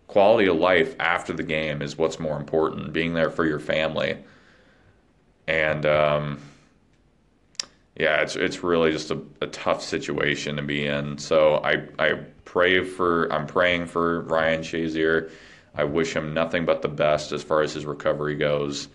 quality 0.08 0.48
of 0.48 0.58
life 0.58 0.96
after 1.00 1.34
the 1.34 1.44
game 1.44 1.82
is 1.82 1.98
what's 1.98 2.20
more 2.20 2.38
important, 2.38 2.94
being 2.94 3.14
there 3.14 3.30
for 3.30 3.46
your 3.46 3.60
family. 3.60 4.18
And, 5.48 5.86
um, 5.86 6.40
yeah, 7.98 8.22
it's 8.22 8.36
it's 8.36 8.64
really 8.64 8.92
just 8.92 9.10
a, 9.10 9.20
a, 9.42 9.48
tough 9.48 9.82
situation 9.82 10.58
to 10.58 10.62
be 10.62 10.86
in. 10.86 11.18
So 11.18 11.56
I 11.56 11.84
I 11.98 12.14
pray 12.46 12.84
for 12.84 13.32
I'm 13.34 13.48
praying 13.48 13.88
for 13.88 14.22
Ryan 14.22 14.62
Shazier. 14.62 15.32
I 15.74 15.84
wish 15.84 16.16
him 16.16 16.34
nothing 16.34 16.66
but 16.66 16.82
the 16.84 16.90
best 16.90 17.32
as 17.32 17.44
far 17.44 17.62
as 17.62 17.74
his 17.74 17.86
recovery 17.86 18.36
goes. 18.36 18.88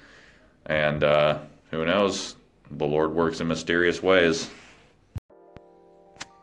And 0.67 1.03
uh, 1.03 1.39
who 1.71 1.85
knows? 1.85 2.37
The 2.71 2.87
Lord 2.87 3.13
works 3.13 3.41
in 3.41 3.49
mysterious 3.49 4.03
ways. 4.03 4.49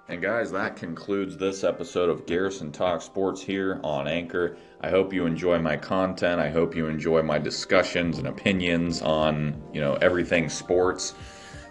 And 0.09 0.23
guys, 0.23 0.51
that 0.53 0.75
concludes 0.75 1.37
this 1.37 1.63
episode 1.63 2.09
of 2.09 2.25
Garrison 2.25 2.71
Talk 2.71 3.03
Sports 3.03 3.43
here 3.43 3.79
on 3.83 4.07
Anchor. 4.07 4.57
I 4.81 4.89
hope 4.89 5.13
you 5.13 5.27
enjoy 5.27 5.59
my 5.59 5.77
content. 5.77 6.41
I 6.41 6.49
hope 6.49 6.75
you 6.75 6.87
enjoy 6.87 7.21
my 7.21 7.37
discussions 7.37 8.17
and 8.17 8.27
opinions 8.27 9.03
on, 9.03 9.61
you 9.71 9.79
know, 9.79 9.99
everything 10.01 10.49
sports. 10.49 11.13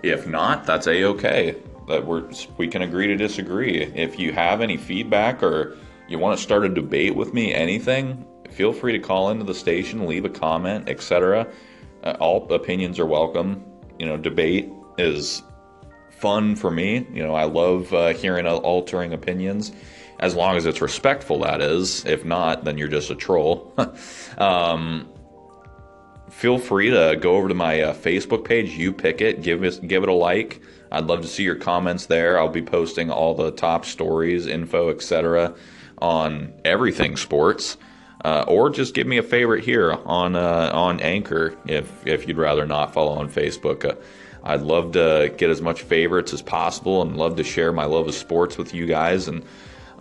If 0.04 0.28
not, 0.28 0.64
that's 0.64 0.86
a 0.86 1.02
okay. 1.06 1.56
That 1.88 2.06
we're 2.06 2.30
we 2.58 2.68
can 2.68 2.82
agree 2.82 3.08
to 3.08 3.16
disagree. 3.16 3.82
If 3.82 4.20
you 4.20 4.32
have 4.32 4.60
any 4.60 4.76
feedback 4.76 5.42
or 5.42 5.76
you 6.06 6.20
want 6.20 6.38
to 6.38 6.42
start 6.42 6.64
a 6.64 6.68
debate 6.68 7.16
with 7.16 7.34
me, 7.34 7.52
anything, 7.52 8.24
feel 8.52 8.72
free 8.72 8.92
to 8.92 9.00
call 9.00 9.30
into 9.30 9.42
the 9.42 9.54
station, 9.54 10.06
leave 10.06 10.24
a 10.24 10.30
comment, 10.30 10.88
etc. 10.88 11.48
Uh, 12.04 12.16
all 12.20 12.46
opinions 12.52 13.00
are 13.00 13.06
welcome. 13.06 13.64
You 13.98 14.06
know, 14.06 14.16
debate 14.16 14.70
is 14.96 15.42
fun 16.18 16.56
for 16.56 16.70
me. 16.70 17.06
You 17.12 17.22
know, 17.22 17.34
I 17.34 17.44
love 17.44 17.92
uh, 17.94 18.08
hearing 18.08 18.46
altering 18.46 19.12
opinions, 19.12 19.72
as 20.20 20.34
long 20.34 20.56
as 20.56 20.66
it's 20.66 20.80
respectful. 20.80 21.40
That 21.40 21.60
is. 21.60 22.04
If 22.04 22.24
not, 22.24 22.64
then 22.64 22.76
you're 22.78 22.88
just 22.88 23.10
a 23.10 23.14
troll. 23.14 23.72
um, 24.38 25.08
feel 26.30 26.58
free 26.58 26.90
to 26.90 27.16
go 27.20 27.36
over 27.36 27.48
to 27.48 27.54
my 27.54 27.80
uh, 27.82 27.94
Facebook 27.94 28.44
page. 28.44 28.70
You 28.72 28.92
pick 28.92 29.20
it. 29.20 29.42
Give 29.42 29.62
it 29.64 29.86
give 29.86 30.02
it 30.02 30.08
a 30.08 30.12
like. 30.12 30.60
I'd 30.90 31.06
love 31.06 31.22
to 31.22 31.28
see 31.28 31.42
your 31.42 31.56
comments 31.56 32.06
there. 32.06 32.38
I'll 32.38 32.48
be 32.48 32.62
posting 32.62 33.10
all 33.10 33.34
the 33.34 33.50
top 33.50 33.84
stories, 33.84 34.46
info, 34.46 34.90
etc. 34.90 35.54
on 35.98 36.54
everything 36.64 37.16
sports. 37.16 37.76
Uh, 38.24 38.44
or 38.48 38.68
just 38.68 38.94
give 38.94 39.06
me 39.06 39.18
a 39.18 39.22
favorite 39.22 39.64
here 39.64 39.92
on 39.92 40.34
uh, 40.34 40.70
on 40.74 40.98
Anchor 41.00 41.56
if 41.68 42.04
if 42.06 42.26
you'd 42.26 42.36
rather 42.36 42.66
not 42.66 42.92
follow 42.92 43.12
on 43.12 43.30
Facebook. 43.30 43.96
I'd 44.48 44.62
love 44.62 44.92
to 44.92 45.32
get 45.36 45.50
as 45.50 45.60
much 45.60 45.82
favorites 45.82 46.32
as 46.32 46.40
possible 46.40 47.02
and 47.02 47.16
love 47.16 47.36
to 47.36 47.44
share 47.44 47.70
my 47.70 47.84
love 47.84 48.08
of 48.08 48.14
sports 48.14 48.56
with 48.56 48.72
you 48.72 48.86
guys. 48.86 49.28
And 49.28 49.44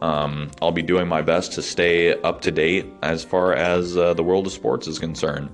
um, 0.02 0.52
I'll 0.62 0.72
be 0.72 0.82
doing 0.82 1.08
my 1.08 1.22
best 1.22 1.52
to 1.54 1.62
stay 1.62 2.20
up 2.22 2.42
to 2.42 2.52
date 2.52 2.86
as 3.04 3.26
far 3.26 3.54
as 3.54 3.98
uh, 3.98 4.14
the 4.14 4.24
world 4.24 4.48
of 4.48 4.54
sports 4.54 4.88
is 4.88 5.00
concerned. 5.00 5.50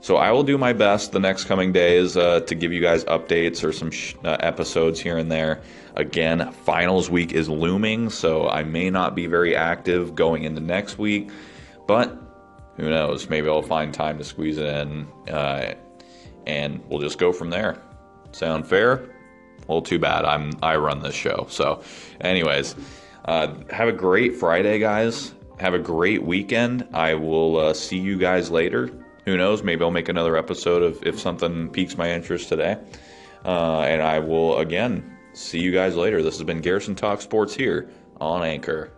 So 0.00 0.16
I 0.16 0.32
will 0.32 0.42
do 0.42 0.56
my 0.56 0.72
best 0.72 1.12
the 1.12 1.20
next 1.20 1.44
coming 1.44 1.72
days 1.72 2.16
uh, 2.16 2.40
to 2.40 2.54
give 2.54 2.72
you 2.72 2.80
guys 2.80 3.04
updates 3.04 3.62
or 3.62 3.72
some 3.72 3.90
sh- 3.90 4.14
uh, 4.24 4.36
episodes 4.40 5.00
here 5.00 5.18
and 5.18 5.30
there. 5.30 5.62
Again, 5.96 6.50
finals 6.52 7.10
week 7.10 7.32
is 7.32 7.48
looming, 7.48 8.10
so 8.10 8.48
I 8.48 8.64
may 8.64 8.90
not 8.90 9.14
be 9.14 9.26
very 9.26 9.54
active 9.54 10.14
going 10.14 10.44
into 10.44 10.60
next 10.60 10.98
week, 10.98 11.30
but 11.86 12.18
who 12.76 12.90
knows? 12.90 13.28
Maybe 13.28 13.48
I'll 13.48 13.62
find 13.62 13.94
time 13.94 14.18
to 14.18 14.24
squeeze 14.24 14.58
it 14.58 14.66
in, 14.66 15.08
uh, 15.28 15.74
and 16.46 16.82
we'll 16.88 17.00
just 17.00 17.18
go 17.18 17.32
from 17.32 17.50
there. 17.50 17.80
Sound 18.34 18.66
fair? 18.66 19.08
Well, 19.68 19.80
too 19.80 19.98
bad. 19.98 20.24
I'm 20.24 20.52
I 20.62 20.76
run 20.76 21.00
this 21.00 21.14
show. 21.14 21.46
So, 21.48 21.82
anyways, 22.20 22.74
uh, 23.26 23.54
have 23.70 23.88
a 23.88 23.92
great 23.92 24.36
Friday, 24.36 24.78
guys. 24.78 25.34
Have 25.58 25.74
a 25.74 25.78
great 25.78 26.22
weekend. 26.22 26.86
I 26.92 27.14
will 27.14 27.56
uh, 27.58 27.74
see 27.74 27.98
you 27.98 28.18
guys 28.18 28.50
later. 28.50 28.90
Who 29.24 29.36
knows? 29.36 29.62
Maybe 29.62 29.82
I'll 29.84 29.90
make 29.90 30.08
another 30.08 30.36
episode 30.36 30.82
of 30.82 31.00
if 31.06 31.18
something 31.18 31.70
piques 31.70 31.96
my 31.96 32.10
interest 32.10 32.48
today. 32.48 32.76
Uh, 33.44 33.82
and 33.82 34.02
I 34.02 34.18
will 34.18 34.58
again 34.58 35.16
see 35.32 35.60
you 35.60 35.70
guys 35.70 35.94
later. 35.94 36.22
This 36.22 36.36
has 36.36 36.44
been 36.44 36.60
Garrison 36.60 36.94
Talk 36.94 37.20
Sports 37.20 37.54
here 37.54 37.88
on 38.20 38.42
Anchor. 38.42 38.90